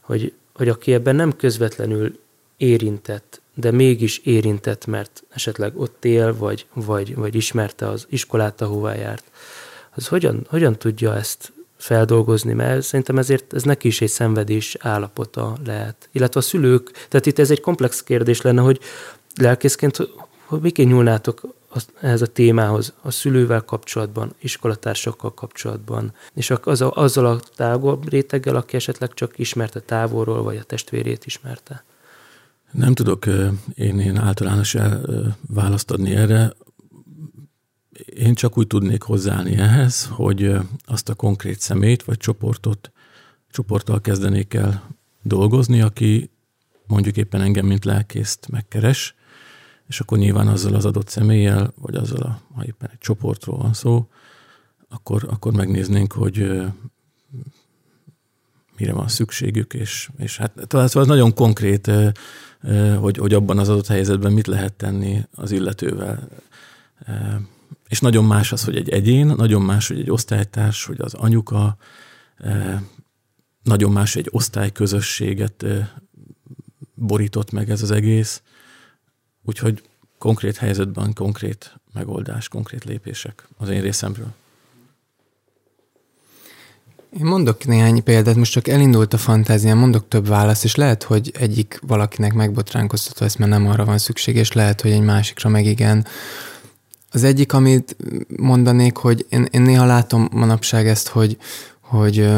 [0.00, 2.22] hogy, hogy aki ebben nem közvetlenül
[2.56, 8.94] érintett, de mégis érintett, mert esetleg ott él, vagy, vagy, vagy ismerte az iskolát, ahová
[8.94, 9.24] járt,
[9.94, 15.56] az hogyan, hogyan tudja ezt feldolgozni, mert szerintem ezért ez neki is egy szenvedés állapota
[15.64, 16.08] lehet.
[16.12, 18.80] Illetve a szülők, tehát itt ez egy komplex kérdés lenne, hogy
[19.34, 19.96] lelkészként
[20.44, 21.40] hogy miként nyúlnátok
[22.00, 28.56] ehhez a témához a szülővel kapcsolatban, iskolatársakkal kapcsolatban, és az a, azzal a távol réteggel,
[28.56, 31.84] aki esetleg csak ismerte távolról, vagy a testvérét ismerte?
[32.74, 33.26] Nem tudok
[33.74, 34.76] én, én általános
[35.48, 36.52] választ adni erre.
[38.06, 42.92] Én csak úgy tudnék hozzáállni ehhez, hogy azt a konkrét szemét vagy csoportot,
[43.50, 46.30] csoporttal kezdenék el dolgozni, aki
[46.86, 49.14] mondjuk éppen engem, mint lelkészt megkeres,
[49.88, 53.72] és akkor nyilván azzal az adott személlyel, vagy azzal, a, ha éppen egy csoportról van
[53.72, 54.08] szó,
[54.88, 56.62] akkor, akkor megnéznénk, hogy
[58.76, 61.90] mire van szükségük, és, és hát talán szóval ez nagyon konkrét,
[62.98, 66.28] hogy, hogy abban az adott helyzetben mit lehet tenni az illetővel.
[67.88, 71.76] És nagyon más az, hogy egy egyén, nagyon más, hogy egy osztálytárs, hogy az anyuka,
[73.62, 75.64] nagyon más, hogy egy osztályközösséget
[76.94, 78.42] borított meg ez az egész.
[79.42, 79.82] Úgyhogy
[80.18, 84.32] konkrét helyzetben konkrét megoldás, konkrét lépések az én részemről.
[87.18, 91.32] Én mondok néhány példát, most csak elindult a fantáziám, mondok több választ, és lehet, hogy
[91.38, 95.66] egyik valakinek megbotránkoztatva ezt, mert nem arra van szükség, és lehet, hogy egy másikra meg
[95.66, 96.06] igen.
[97.10, 97.96] Az egyik, amit
[98.36, 101.36] mondanék, hogy én, én néha látom manapság ezt, hogy,
[101.80, 102.28] hogy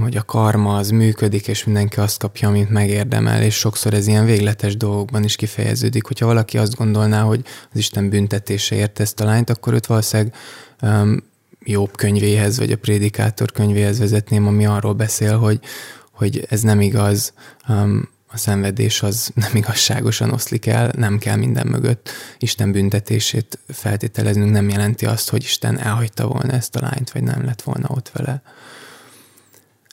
[0.00, 4.24] hogy a karma az működik, és mindenki azt kapja, amit megérdemel, és sokszor ez ilyen
[4.24, 6.06] végletes dolgokban is kifejeződik.
[6.06, 10.34] Hogyha valaki azt gondolná, hogy az Isten büntetése érte ezt a lányt, akkor őt valószínűleg
[11.64, 15.60] jobb könyvéhez, vagy a prédikátor könyvéhez vezetném, ami arról beszél, hogy,
[16.10, 17.32] hogy ez nem igaz,
[17.68, 24.50] um, a szenvedés az nem igazságosan oszlik el, nem kell minden mögött Isten büntetését feltételeznünk,
[24.50, 28.10] nem jelenti azt, hogy Isten elhagyta volna ezt a lányt, vagy nem lett volna ott
[28.14, 28.42] vele.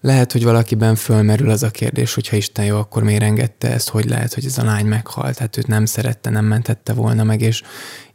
[0.02, 3.90] Lehet, hogy valakiben fölmerül az a kérdés, hogy ha Isten jó, akkor miért engedte ezt,
[3.90, 7.42] hogy lehet, hogy ez a lány meghalt, hát őt nem szerette, nem mentette volna meg,
[7.42, 7.62] és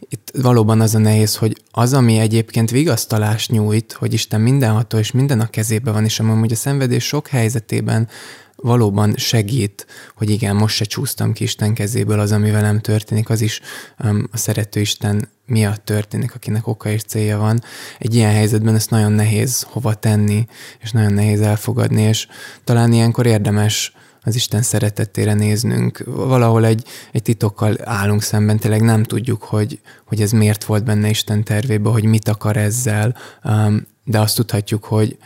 [0.09, 5.11] itt valóban az a nehéz, hogy az, ami egyébként vigasztalást nyújt, hogy Isten mindenható és
[5.11, 8.09] minden a kezébe van, és amúgy a szenvedés sok helyzetében
[8.57, 13.41] valóban segít, hogy igen, most se csúsztam ki Isten kezéből az, ami velem történik, az
[13.41, 13.61] is
[14.05, 17.63] um, a szerető Isten miatt történik, akinek oka és célja van.
[17.99, 20.47] Egy ilyen helyzetben ezt nagyon nehéz hova tenni,
[20.81, 22.27] és nagyon nehéz elfogadni, és
[22.65, 23.93] talán ilyenkor érdemes
[24.27, 26.03] az Isten szeretetére néznünk.
[26.07, 31.09] Valahol egy, egy titokkal állunk szemben, tényleg nem tudjuk, hogy, hogy ez miért volt benne
[31.09, 35.19] Isten tervébe, hogy mit akar ezzel, um, de azt tudhatjuk, hogy,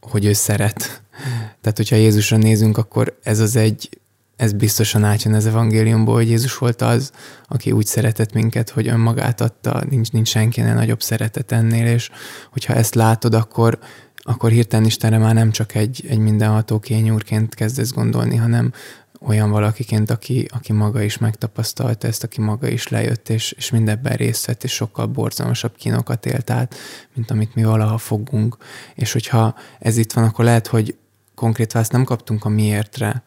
[0.00, 1.02] hogy ő szeret.
[1.60, 3.88] Tehát, hogyha Jézusra nézünk, akkor ez az egy,
[4.36, 7.10] ez biztosan átjön az evangéliumból, hogy Jézus volt az,
[7.48, 12.10] aki úgy szeretett minket, hogy önmagát adta, nincs, nincs senkinek nagyobb szeretet ennél, és
[12.52, 13.78] hogyha ezt látod, akkor,
[14.28, 18.72] akkor hirtelen Istenre már nem csak egy, egy mindenható kényúrként kezdesz gondolni, hanem
[19.20, 24.16] olyan valakiként, aki, aki maga is megtapasztalta ezt, aki maga is lejött, és, és mindebben
[24.16, 26.74] részt vett, és sokkal borzalmasabb kínokat élt át,
[27.14, 28.56] mint amit mi valaha fogunk.
[28.94, 30.96] És hogyha ez itt van, akkor lehet, hogy
[31.34, 33.22] konkrét választ nem kaptunk a miértre,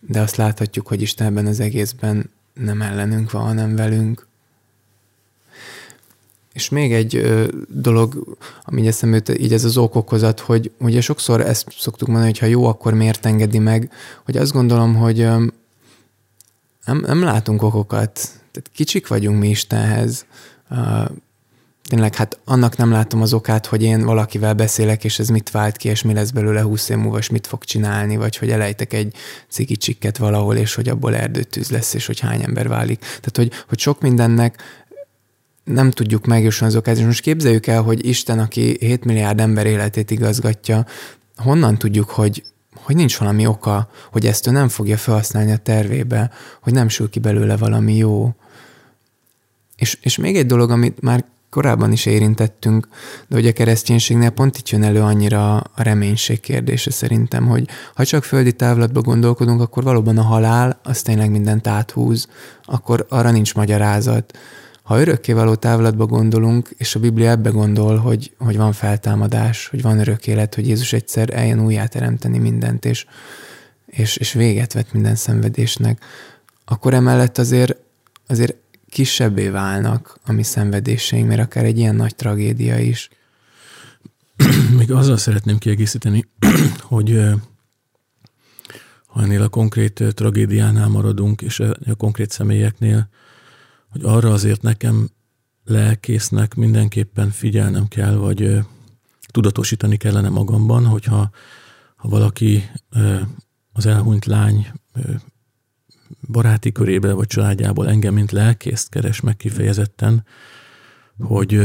[0.00, 4.26] de azt láthatjuk, hogy Isten ebben az egészben nem ellenünk van, hanem velünk.
[6.54, 11.40] És még egy ö, dolog, ami eszembe jut, így ez az okokozat, hogy ugye sokszor
[11.40, 13.90] ezt szoktuk mondani, hogy ha jó, akkor miért engedi meg,
[14.24, 15.44] hogy azt gondolom, hogy ö,
[16.84, 18.12] nem, nem látunk okokat.
[18.52, 20.26] Tehát kicsik vagyunk mi Istenhez.
[20.70, 21.04] Uh,
[21.88, 25.76] tényleg hát annak nem látom az okát, hogy én valakivel beszélek, és ez mit vált
[25.76, 28.92] ki, és mi lesz belőle húsz év múlva, és mit fog csinálni, vagy hogy elejtek
[28.92, 29.14] egy
[29.48, 32.98] cigicsikket valahol, és hogy abból erdőtűz lesz, és hogy hány ember válik.
[32.98, 34.62] Tehát, hogy, hogy sok mindennek
[35.64, 39.66] nem tudjuk megjósolni az okát, és most képzeljük el, hogy Isten, aki 7 milliárd ember
[39.66, 40.86] életét igazgatja,
[41.36, 42.42] honnan tudjuk, hogy
[42.74, 47.10] hogy nincs valami oka, hogy ezt ő nem fogja felhasználni a tervébe, hogy nem sül
[47.10, 48.34] ki belőle valami jó.
[49.76, 52.88] És, és még egy dolog, amit már korábban is érintettünk,
[53.28, 58.04] de hogy a kereszténységnél pont itt jön elő annyira a reménység kérdése szerintem, hogy ha
[58.04, 62.28] csak földi távlatba gondolkodunk, akkor valóban a halál az tényleg mindent áthúz,
[62.64, 64.38] akkor arra nincs magyarázat.
[64.84, 69.98] Ha örökkévaló távlatba gondolunk, és a Biblia ebbe gondol, hogy, hogy van feltámadás, hogy van
[69.98, 73.06] örök élet, hogy Jézus egyszer eljön újjáteremteni mindent, és,
[73.86, 76.04] és, és véget vet minden szenvedésnek,
[76.64, 77.76] akkor emellett azért,
[78.26, 78.54] azért
[78.88, 83.08] kisebbé válnak a mi szenvedéseink, mert akár egy ilyen nagy tragédia is.
[84.78, 86.24] Még azzal szeretném kiegészíteni,
[86.80, 87.20] hogy,
[89.06, 93.08] ha ennél a konkrét tragédiánál maradunk, és a konkrét személyeknél,
[93.94, 95.08] hogy arra azért nekem
[95.64, 98.58] lelkésznek mindenképpen figyelnem kell, vagy
[99.26, 101.30] tudatosítani kellene magamban, hogyha
[101.96, 102.70] ha valaki
[103.72, 104.66] az elhunyt lány
[106.28, 110.24] baráti körébe vagy családjából engem, mint lelkészt keres meg kifejezetten,
[111.18, 111.60] hogy,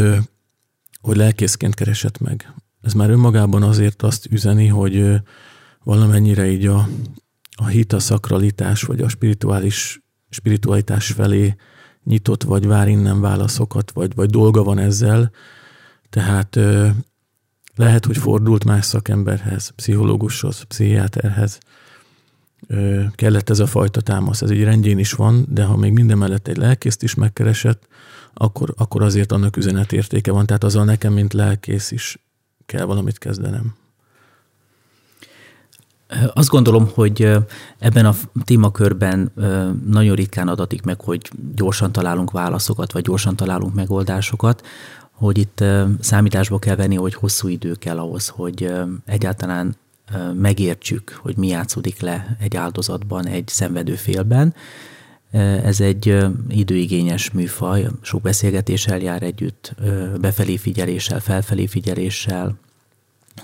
[1.02, 2.54] hogy lelkészként keresett meg.
[2.82, 5.22] Ez már önmagában azért azt üzeni, hogy
[5.84, 6.90] valamennyire így a,
[7.56, 11.56] a hit, a szakralitás, vagy a spirituális, spiritualitás felé
[12.04, 15.32] nyitott, vagy vár innen válaszokat, vagy, vagy dolga van ezzel.
[16.10, 16.60] Tehát
[17.76, 21.60] lehet, hogy fordult más szakemberhez, pszichológushoz, pszichiáterhez.
[23.16, 26.48] Kellett ez a fajta támasz, ez egy rendjén is van, de ha még minden mellett
[26.48, 27.88] egy lelkészt is megkeresett,
[28.34, 30.46] akkor, akkor azért annak üzenetértéke van.
[30.46, 32.20] Tehát azzal nekem, mint lelkész is
[32.66, 33.76] kell valamit kezdenem.
[36.34, 37.38] Azt gondolom, hogy
[37.80, 39.32] ebben a témakörben
[39.86, 44.66] nagyon ritkán adatik meg, hogy gyorsan találunk válaszokat, vagy gyorsan találunk megoldásokat,
[45.12, 45.64] hogy itt
[46.00, 48.74] számításba kell venni, hogy hosszú idő kell ahhoz, hogy
[49.06, 49.76] egyáltalán
[50.34, 54.54] megértsük, hogy mi játszódik le egy áldozatban, egy szenvedő félben.
[55.64, 56.18] Ez egy
[56.48, 59.76] időigényes műfaj, sok beszélgetéssel jár együtt,
[60.20, 62.56] befelé figyeléssel, felfelé figyeléssel,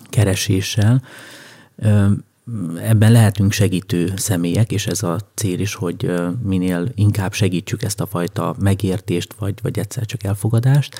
[0.10, 1.01] kereséssel
[2.82, 6.12] ebben lehetünk segítő személyek, és ez a cél is, hogy
[6.44, 10.96] minél inkább segítsük ezt a fajta megértést, vagy, vagy egyszer csak elfogadást.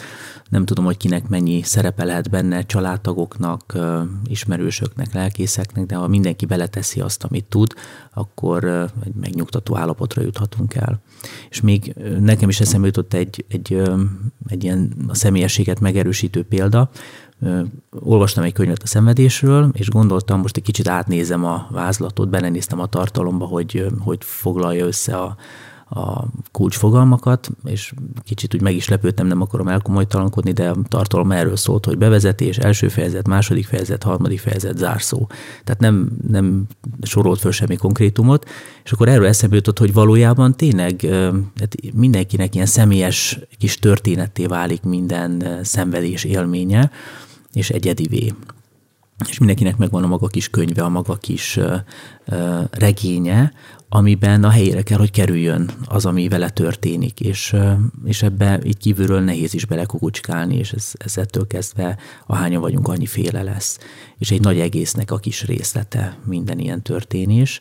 [0.50, 3.78] Nem tudom, hogy kinek mennyi szerepe lehet benne, családtagoknak,
[4.26, 7.74] ismerősöknek, lelkészeknek, de ha mindenki beleteszi azt, amit tud,
[8.14, 8.64] akkor
[9.06, 11.02] egy megnyugtató állapotra juthatunk el.
[11.50, 13.82] És még nekem is eszembe jutott egy, egy,
[14.48, 16.90] egy ilyen a személyességet megerősítő példa,
[18.00, 22.86] olvastam egy könyvet a szenvedésről, és gondoltam, most egy kicsit átnézem a vázlatot, belenéztem a
[22.86, 25.36] tartalomba, hogy, hogy foglalja össze a,
[25.89, 27.93] a kulcsfogalmakat, és
[28.24, 32.58] kicsit úgy meg is lepődtem, nem akarom elkomolytalankodni, de a tartalom erről szólt, hogy bevezetés,
[32.58, 35.28] első fejezet, második fejezet, harmadik fejezet, zárszó.
[35.63, 36.65] Tehát nem, nem
[37.02, 38.50] sorolt föl semmi konkrétumot,
[38.84, 41.02] és akkor erről eszembe jutott, hogy valójában tényleg
[41.60, 46.91] hát mindenkinek ilyen személyes kis történetté válik minden szenvedés élménye,
[47.56, 48.34] és egyedivé.
[49.30, 51.60] És mindenkinek megvan a maga kis könyve, a maga kis
[52.72, 53.54] regénye,
[53.89, 57.56] amiben a helyére kell, hogy kerüljön az, ami vele történik, és,
[58.06, 63.06] és ebbe így kívülről nehéz is belekukucskálni, és ez, ez ettől kezdve ahányan vagyunk, annyi
[63.06, 63.80] féle lesz.
[64.18, 67.60] És egy nagy egésznek a kis részlete minden ilyen történés,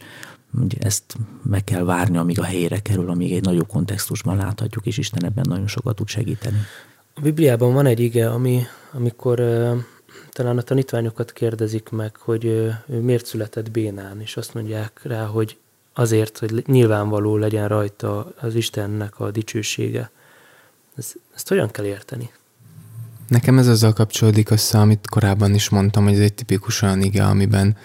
[0.62, 4.98] Ugye ezt meg kell várni, amíg a helyére kerül, amíg egy nagyobb kontextusban láthatjuk, és
[4.98, 6.58] Isten ebben nagyon sokat tud segíteni.
[7.14, 9.36] A Bibliában van egy ige, ami, amikor
[10.30, 15.24] talán a tanítványokat kérdezik meg, hogy uh, ő miért született bénán, és azt mondják rá,
[15.24, 15.56] hogy
[15.92, 20.10] azért, hogy nyilvánvaló legyen rajta az Istennek a dicsősége.
[20.96, 22.30] Ezt, ezt hogyan kell érteni?
[23.28, 27.24] Nekem ez azzal kapcsolódik össze, amit korábban is mondtam, hogy ez egy tipikus olyan ige,
[27.24, 27.76] amiben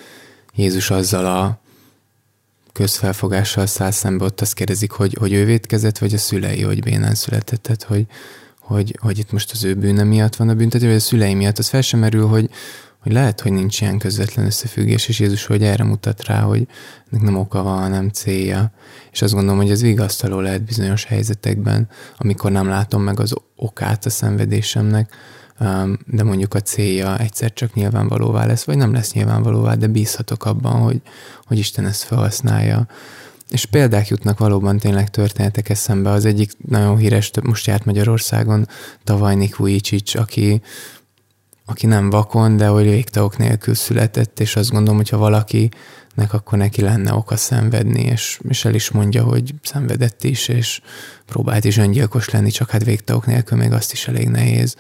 [0.55, 1.59] Jézus azzal a
[2.73, 7.15] közfelfogással száll szembe, ott azt kérdezik, hogy, hogy ő vétkezett, vagy a szülei, hogy bénán
[7.15, 8.05] született, tehát hogy,
[8.69, 11.57] hogy, hogy itt most az ő bűne miatt van a büntetés, vagy a szülei miatt,
[11.57, 12.49] az fel sem merül, hogy,
[12.99, 16.67] hogy lehet, hogy nincs ilyen közvetlen összefüggés, és Jézus hogy erre mutat rá, hogy
[17.11, 18.71] ennek nem oka van, hanem célja.
[19.11, 24.05] És azt gondolom, hogy ez vigasztaló lehet bizonyos helyzetekben, amikor nem látom meg az okát
[24.05, 25.13] a szenvedésemnek,
[25.59, 30.45] um, de mondjuk a célja egyszer csak nyilvánvalóvá lesz, vagy nem lesz nyilvánvalóvá, de bízhatok
[30.45, 31.01] abban, hogy,
[31.45, 32.87] hogy Isten ezt felhasználja
[33.49, 36.09] és példák jutnak valóban tényleg történetek eszembe.
[36.09, 38.67] Az egyik nagyon híres, most járt Magyarországon,
[39.03, 40.61] tavaly Nik Vujicic, aki,
[41.65, 45.69] aki nem vakon, de hogy végtagok nélkül született, és azt gondolom, hogyha valaki
[46.19, 50.81] nek akkor neki lenne oka szenvedni, és, és el is mondja, hogy szenvedett is, és
[51.25, 54.75] próbált is öngyilkos lenni, csak hát végtagok nélkül még azt is elég nehéz.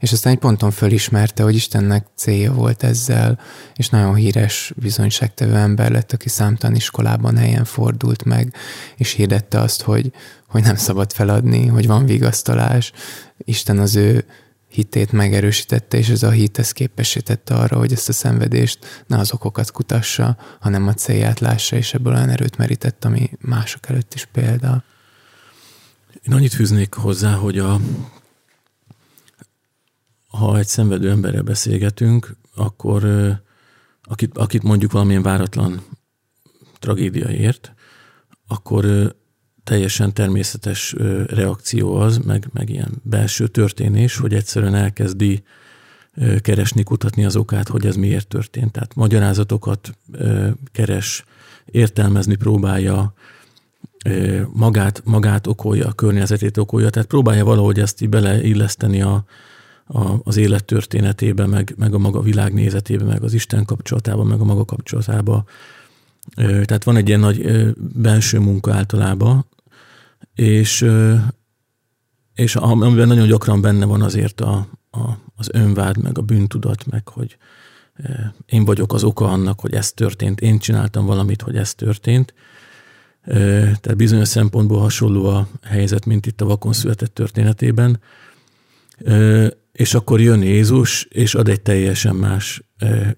[0.00, 3.38] És aztán egy ponton fölismerte, hogy Istennek célja volt ezzel,
[3.74, 8.54] és nagyon híres bizonyságtevő ember lett, aki számtalan iskolában helyen fordult meg,
[8.96, 10.12] és hirdette azt, hogy,
[10.48, 12.92] hogy nem szabad feladni, hogy van vigasztalás.
[13.38, 14.24] Isten az ő
[14.72, 19.32] hitét megerősítette, és ez a hit ezt képesítette arra, hogy ezt a szenvedést ne az
[19.32, 24.24] okokat kutassa, hanem a célját lássa, és ebből olyan erőt merített, ami mások előtt is
[24.24, 24.84] példa.
[26.22, 27.80] Én annyit fűznék hozzá, hogy a,
[30.28, 33.04] ha egy szenvedő emberrel beszélgetünk, akkor
[34.02, 35.86] akit, akit mondjuk valamilyen váratlan
[36.78, 37.74] tragédia ért,
[38.46, 39.14] akkor
[39.64, 40.94] teljesen természetes
[41.26, 45.42] reakció az, meg, meg ilyen belső történés, hogy egyszerűen elkezdi
[46.40, 48.72] keresni, kutatni az okát, hogy ez miért történt.
[48.72, 49.96] Tehát magyarázatokat
[50.72, 51.24] keres,
[51.64, 53.14] értelmezni próbálja,
[54.52, 59.24] magát, magát okolja, a környezetét okolja, tehát próbálja valahogy ezt így beleilleszteni a,
[59.86, 64.44] a, az élet történetébe, meg, meg a maga világnézetébe, meg az Isten kapcsolatába, meg a
[64.44, 65.44] maga kapcsolatába.
[66.36, 69.46] Tehát van egy ilyen nagy belső munka általában,
[70.34, 70.86] és,
[72.34, 75.00] és amiben nagyon gyakran benne van azért a, a,
[75.36, 77.36] az önvád, meg a bűntudat, meg hogy
[78.46, 82.34] én vagyok az oka annak, hogy ez történt, én csináltam valamit, hogy ez történt.
[83.24, 88.00] Tehát bizonyos szempontból hasonló a helyzet, mint itt a vakon született történetében.
[89.72, 92.62] És akkor jön Jézus, és ad egy teljesen más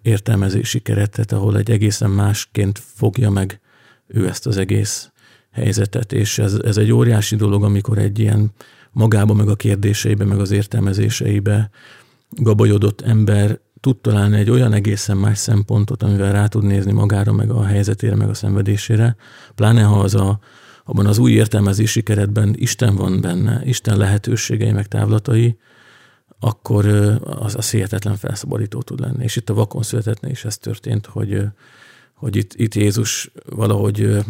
[0.03, 3.61] értelmezési keretet, ahol egy egészen másként fogja meg
[4.07, 5.11] ő ezt az egész
[5.51, 8.53] helyzetet, és ez, ez egy óriási dolog, amikor egy ilyen
[8.93, 11.71] magába, meg a kérdéseibe, meg az értelmezéseibe
[12.31, 17.51] gabajodott ember tud találni egy olyan egészen más szempontot, amivel rá tud nézni magára, meg
[17.51, 19.17] a helyzetére, meg a szenvedésére,
[19.55, 20.39] pláne ha az a,
[20.85, 25.59] abban az új értelmezési keretben Isten van benne, Isten lehetőségei, meg távlatai,
[26.45, 26.87] akkor
[27.25, 29.23] az, az hihetetlen felszabadító tud lenni.
[29.23, 31.43] És itt a vakon születetne is ez történt, hogy,
[32.15, 34.25] hogy itt, itt Jézus valahogy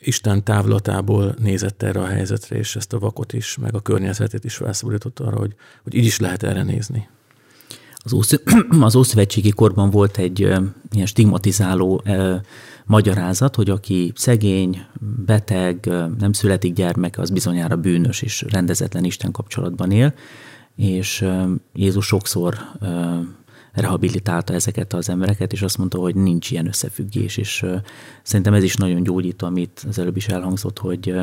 [0.00, 4.56] Isten távlatából nézett erre a helyzetre, és ezt a vakot is, meg a környezetét is
[4.56, 7.08] felszabadította arra, hogy, hogy így is lehet erre nézni.
[7.96, 8.32] Az, Ósz,
[8.80, 10.40] az Ószövetségi korban volt egy
[10.90, 12.02] ilyen stigmatizáló
[12.84, 14.86] magyarázat, hogy aki szegény,
[15.26, 15.86] beteg,
[16.18, 20.14] nem születik gyermek, az bizonyára bűnös és rendezetlen Isten kapcsolatban él,
[20.76, 21.26] és
[21.74, 22.54] Jézus sokszor
[23.72, 27.66] rehabilitálta ezeket az embereket, és azt mondta, hogy nincs ilyen összefüggés, és
[28.22, 31.14] szerintem ez is nagyon gyógyító, amit az előbb is elhangzott, hogy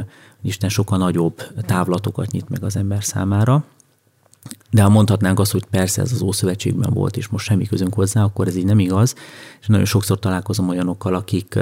[0.42, 3.66] Isten sokkal nagyobb távlatokat nyit meg az ember számára.
[4.70, 8.24] De ha mondhatnánk azt, hogy persze ez az Ószövetségben volt, és most semmi közünk hozzá,
[8.24, 9.16] akkor ez így nem igaz.
[9.60, 11.60] És nagyon sokszor találkozom olyanokkal, akik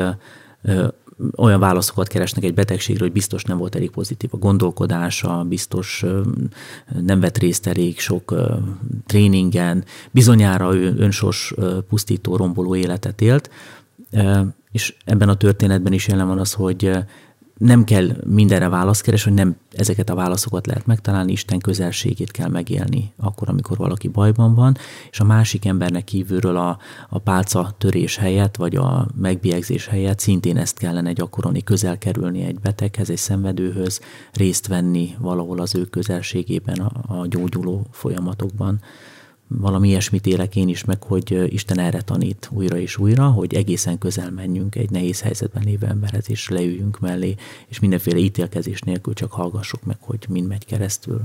[1.37, 6.05] olyan válaszokat keresnek egy betegségre, hogy biztos nem volt elég pozitív a gondolkodása, biztos
[7.01, 8.35] nem vett részt elég sok
[9.05, 11.53] tréningen, bizonyára ő önsos
[11.89, 13.49] pusztító, romboló életet élt,
[14.71, 16.91] és ebben a történetben is jelen van az, hogy
[17.61, 22.49] nem kell mindenre választ keres, hogy nem ezeket a válaszokat lehet megtalálni, Isten közelségét kell
[22.49, 24.77] megélni akkor, amikor valaki bajban van,
[25.11, 26.77] és a másik embernek kívülről a,
[27.09, 32.59] a pálca törés helyett, vagy a megbiegzés helyett szintén ezt kellene gyakorolni, közel kerülni egy
[32.59, 33.99] beteghez, egy szenvedőhöz,
[34.33, 38.79] részt venni valahol az ő közelségében a, a gyógyuló folyamatokban
[39.59, 43.97] valami ilyesmit élek én is meg, hogy Isten erre tanít újra és újra, hogy egészen
[43.97, 47.35] közel menjünk egy nehéz helyzetben lévő emberhez, és leüljünk mellé,
[47.67, 51.21] és mindenféle ítélkezés nélkül csak hallgassuk meg, hogy mind megy keresztül.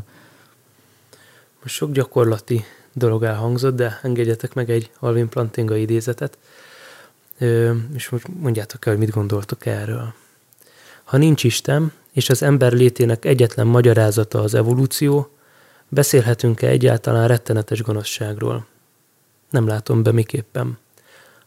[1.63, 6.39] Most sok gyakorlati dolog elhangzott, de engedjetek meg egy Alvin Plantinga idézetet,
[7.95, 10.15] és most mondjátok el, hogy mit gondoltok erről.
[11.05, 15.31] Ha nincs Isten, és az ember létének egyetlen magyarázata az evolúció,
[15.89, 18.67] Beszélhetünk-e egyáltalán rettenetes gonoszságról?
[19.51, 20.79] Nem látom be miképpen.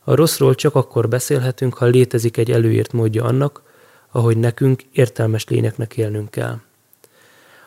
[0.03, 3.61] A rosszról csak akkor beszélhetünk, ha létezik egy előírt módja annak,
[4.11, 6.59] ahogy nekünk értelmes lényeknek élnünk kell.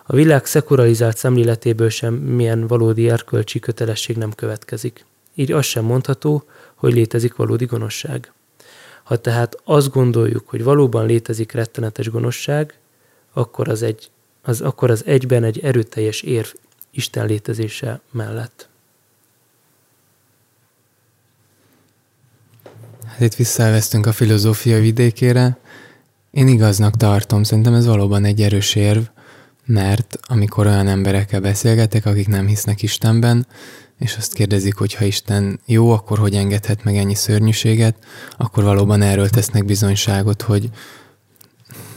[0.06, 5.04] A világ szekuralizált szemléletéből sem milyen valódi erkölcsi kötelesség nem következik.
[5.34, 6.44] Így az sem mondható,
[6.74, 8.32] hogy létezik valódi gonoszság.
[9.02, 12.78] Ha tehát azt gondoljuk, hogy valóban létezik rettenetes gonoszság,
[13.32, 14.10] akkor az, egy,
[14.42, 16.48] az, akkor az egyben egy erőteljes érv
[16.94, 18.68] Isten létezése mellett.
[23.06, 25.58] Hát itt visszaelveztünk a filozófia vidékére.
[26.30, 29.02] Én igaznak tartom, szerintem ez valóban egy erős érv,
[29.64, 33.46] mert amikor olyan emberekkel beszélgetek, akik nem hisznek Istenben,
[33.98, 37.96] és azt kérdezik, hogy ha Isten jó, akkor hogy engedhet meg ennyi szörnyűséget,
[38.36, 40.70] akkor valóban erről tesznek bizonyságot, hogy,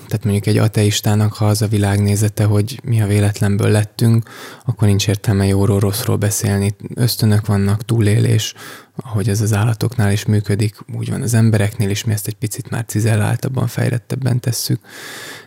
[0.08, 4.30] tehát mondjuk egy ateistának, ha az a világnézete, hogy mi a véletlenből lettünk,
[4.66, 6.76] akkor nincs értelme jóról, rosszról beszélni.
[6.95, 8.53] Ösztönök vannak, túlélés,
[8.95, 12.70] ahogy ez az állatoknál is működik, úgy van az embereknél is, mi ezt egy picit
[12.70, 14.80] már cizelláltabban, fejlettebben tesszük.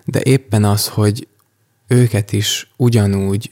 [0.05, 1.29] De éppen az, hogy
[1.87, 3.51] őket is ugyanúgy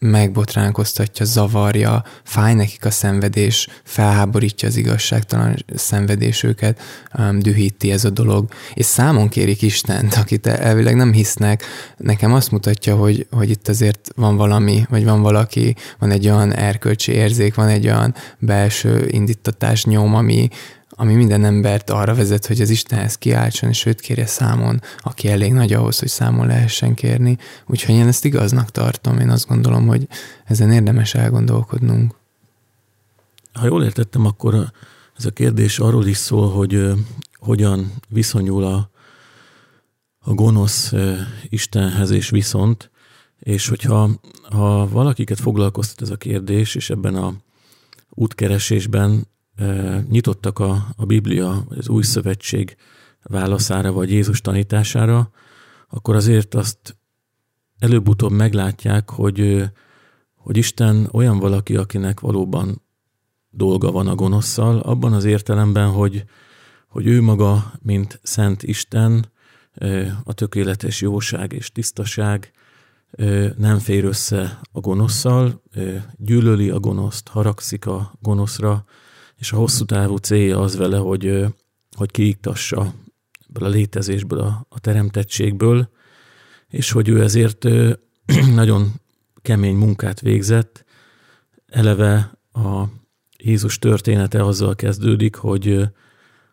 [0.00, 6.80] megbotránkoztatja, zavarja, fáj nekik a szenvedés, felháborítja az igazságtalan szenvedés őket,
[7.18, 11.64] um, dühíti ez a dolog, és számon kérik Istent, akit elvileg nem hisznek,
[11.96, 16.54] nekem azt mutatja, hogy, hogy itt azért van valami, vagy van valaki, van egy olyan
[16.54, 20.48] erkölcsi érzék, van egy olyan belső indítatás nyom, ami,
[20.90, 25.52] ami minden embert arra vezet, hogy az Istenhez kiáltson, és őt kérje számon, aki elég
[25.52, 27.38] nagy ahhoz, hogy számon lehessen kérni.
[27.66, 30.08] Úgyhogy én ezt igaznak tartom, én azt gondolom, hogy
[30.44, 32.14] ezen érdemes elgondolkodnunk.
[33.52, 34.54] Ha jól értettem, akkor
[35.16, 36.92] ez a kérdés arról is szól, hogy,
[37.38, 38.90] hogyan viszonyul a,
[40.18, 40.92] a gonosz
[41.48, 42.90] Istenhez és viszont,
[43.38, 44.10] és hogyha
[44.50, 47.34] ha valakiket foglalkoztat ez a kérdés, és ebben a
[48.10, 49.26] útkeresésben
[50.08, 52.76] nyitottak a, a Biblia, vagy az Új Szövetség
[53.22, 55.30] válaszára, vagy Jézus tanítására,
[55.88, 56.96] akkor azért azt
[57.78, 59.64] előbb-utóbb meglátják, hogy,
[60.34, 62.82] hogy Isten olyan valaki, akinek valóban
[63.50, 66.24] dolga van a gonoszszal, abban az értelemben, hogy,
[66.88, 69.26] hogy ő maga, mint Szent Isten,
[70.24, 72.52] a tökéletes jóság és tisztaság
[73.56, 75.62] nem fér össze a gonoszszal,
[76.16, 78.84] gyűlöli a gonoszt, haragszik a gonoszra,
[79.40, 81.44] és a hosszú távú célja az vele, hogy,
[81.96, 82.94] hogy kiiktassa
[83.48, 85.90] ebből a létezésből, a, a teremtettségből,
[86.68, 87.64] és hogy ő ezért
[88.54, 88.92] nagyon
[89.42, 90.84] kemény munkát végzett.
[91.66, 92.84] Eleve a
[93.38, 95.88] Jézus története azzal kezdődik, hogy,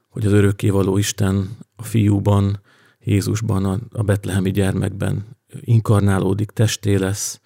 [0.10, 2.62] hogy az örökkévaló Isten a fiúban,
[3.00, 5.26] Jézusban, a, a betlehemi gyermekben
[5.62, 7.42] inkarnálódik, testé lesz,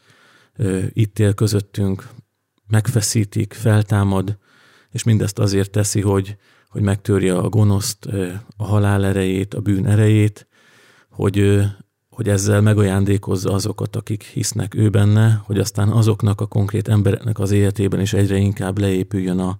[0.89, 2.07] itt él közöttünk,
[2.67, 4.37] megfeszítik, feltámad,
[4.91, 6.35] és mindezt azért teszi, hogy,
[6.69, 8.05] hogy megtörje a gonoszt,
[8.57, 10.47] a halál erejét, a bűn erejét,
[11.09, 11.61] hogy,
[12.09, 17.51] hogy ezzel megajándékozza azokat, akik hisznek ő benne, hogy aztán azoknak a konkrét embereknek az
[17.51, 19.57] életében is egyre inkább leépüljön a,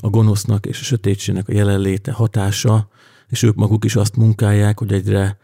[0.00, 2.88] a gonosznak és a sötétségnek a jelenléte, hatása,
[3.28, 5.38] és ők maguk is azt munkálják, hogy egyre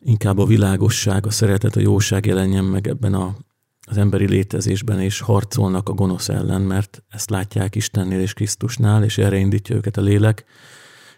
[0.00, 3.36] inkább a világosság, a szeretet, a jóság jelenjen meg ebben a,
[3.84, 9.18] az emberi létezésben, és harcolnak a gonosz ellen, mert ezt látják Istennél és Krisztusnál, és
[9.18, 10.44] erre indítja őket a lélek,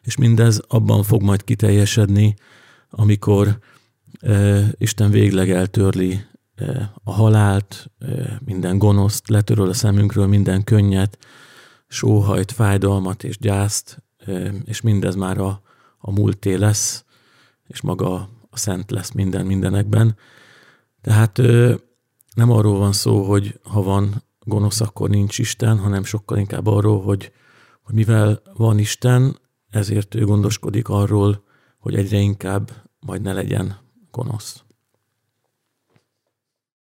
[0.02, 2.34] és mindez abban fog majd kiteljesedni,
[2.90, 3.58] amikor
[4.20, 6.20] e, Isten végleg eltörli
[6.54, 11.18] e, a halált, e, minden gonoszt, letöröl a szemünkről minden könnyet,
[11.86, 15.62] sóhajt, fájdalmat és gyászt, e, és mindez már a,
[15.98, 17.04] a múlté lesz,
[17.66, 20.16] és maga a szent lesz minden mindenekben.
[21.00, 21.40] Tehát
[22.36, 27.02] nem arról van szó, hogy ha van gonosz, akkor nincs Isten, hanem sokkal inkább arról,
[27.02, 27.32] hogy,
[27.82, 29.38] hogy mivel van Isten,
[29.70, 31.42] ezért ő gondoskodik arról,
[31.78, 32.70] hogy egyre inkább
[33.00, 33.76] majd ne legyen
[34.10, 34.64] gonosz.